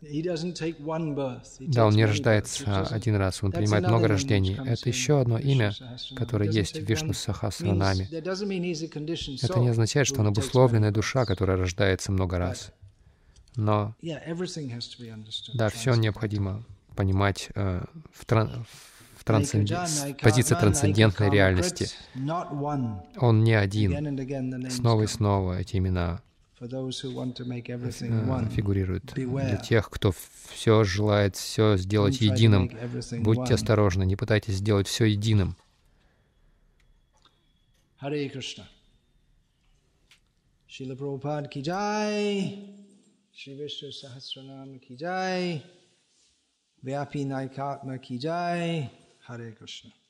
Да, 1.61 1.87
он 1.87 1.95
не 1.95 2.05
рождается 2.05 2.83
один 2.83 3.17
раз, 3.17 3.43
он 3.43 3.51
принимает 3.51 3.87
много 3.89 4.09
рождений. 4.09 4.59
Это 4.65 4.89
еще 4.91 5.21
одно 5.21 5.39
имя, 5.39 5.73
которое 6.15 6.51
есть 6.51 6.79
в 6.79 6.85
Вишну 6.85 7.15
Сахасранаме. 7.15 8.09
Это 8.11 9.61
не 9.61 9.69
означает, 9.69 10.07
что 10.07 10.21
он 10.21 10.27
обусловленная 10.27 10.91
душа, 10.91 11.25
которая 11.25 11.57
рождается 11.57 12.13
много 12.13 12.39
раз. 12.39 12.73
Но, 13.57 13.95
да, 15.55 15.69
все 15.71 15.95
необходимо 15.95 16.63
понимать 16.97 17.49
э, 17.55 17.83
в, 18.13 18.25
тран 18.27 18.65
в 18.69 18.92
трансценди... 19.25 19.77
позиции 20.21 20.55
трансцендентной 20.55 21.31
реальности. 21.31 21.89
Он 23.17 23.45
не 23.45 23.55
один. 23.55 24.71
Снова 24.71 25.03
и 25.03 25.07
снова 25.07 25.59
эти 25.59 25.77
имена 25.77 26.23
э, 26.61 26.69
фигурируют. 28.51 29.05
Для 29.15 29.57
тех, 29.57 29.91
кто 29.91 30.13
все 30.51 30.85
желает 30.85 31.37
все 31.37 31.77
сделать 31.77 32.21
единым, 32.21 32.71
будьте 33.21 33.55
осторожны, 33.55 34.05
не 34.05 34.17
пытайтесь 34.17 34.55
сделать 34.55 34.87
все 34.87 35.07
единым. 35.07 35.57
Харе 37.99 38.29
Кришна. 38.29 38.69
Шила 40.67 40.97
Прабхупад 40.97 41.49
ки 41.49 41.61
джай, 41.61 42.59
Шри 43.33 43.55
Вишну 43.55 43.93
Сахасранам 43.93 44.81
ки 44.81 44.95
джай, 44.95 45.63
Naikatma 46.83 47.99
ki 47.99 48.19
jai, 48.19 48.91
Hare 49.27 49.53
Krishna. 49.53 50.02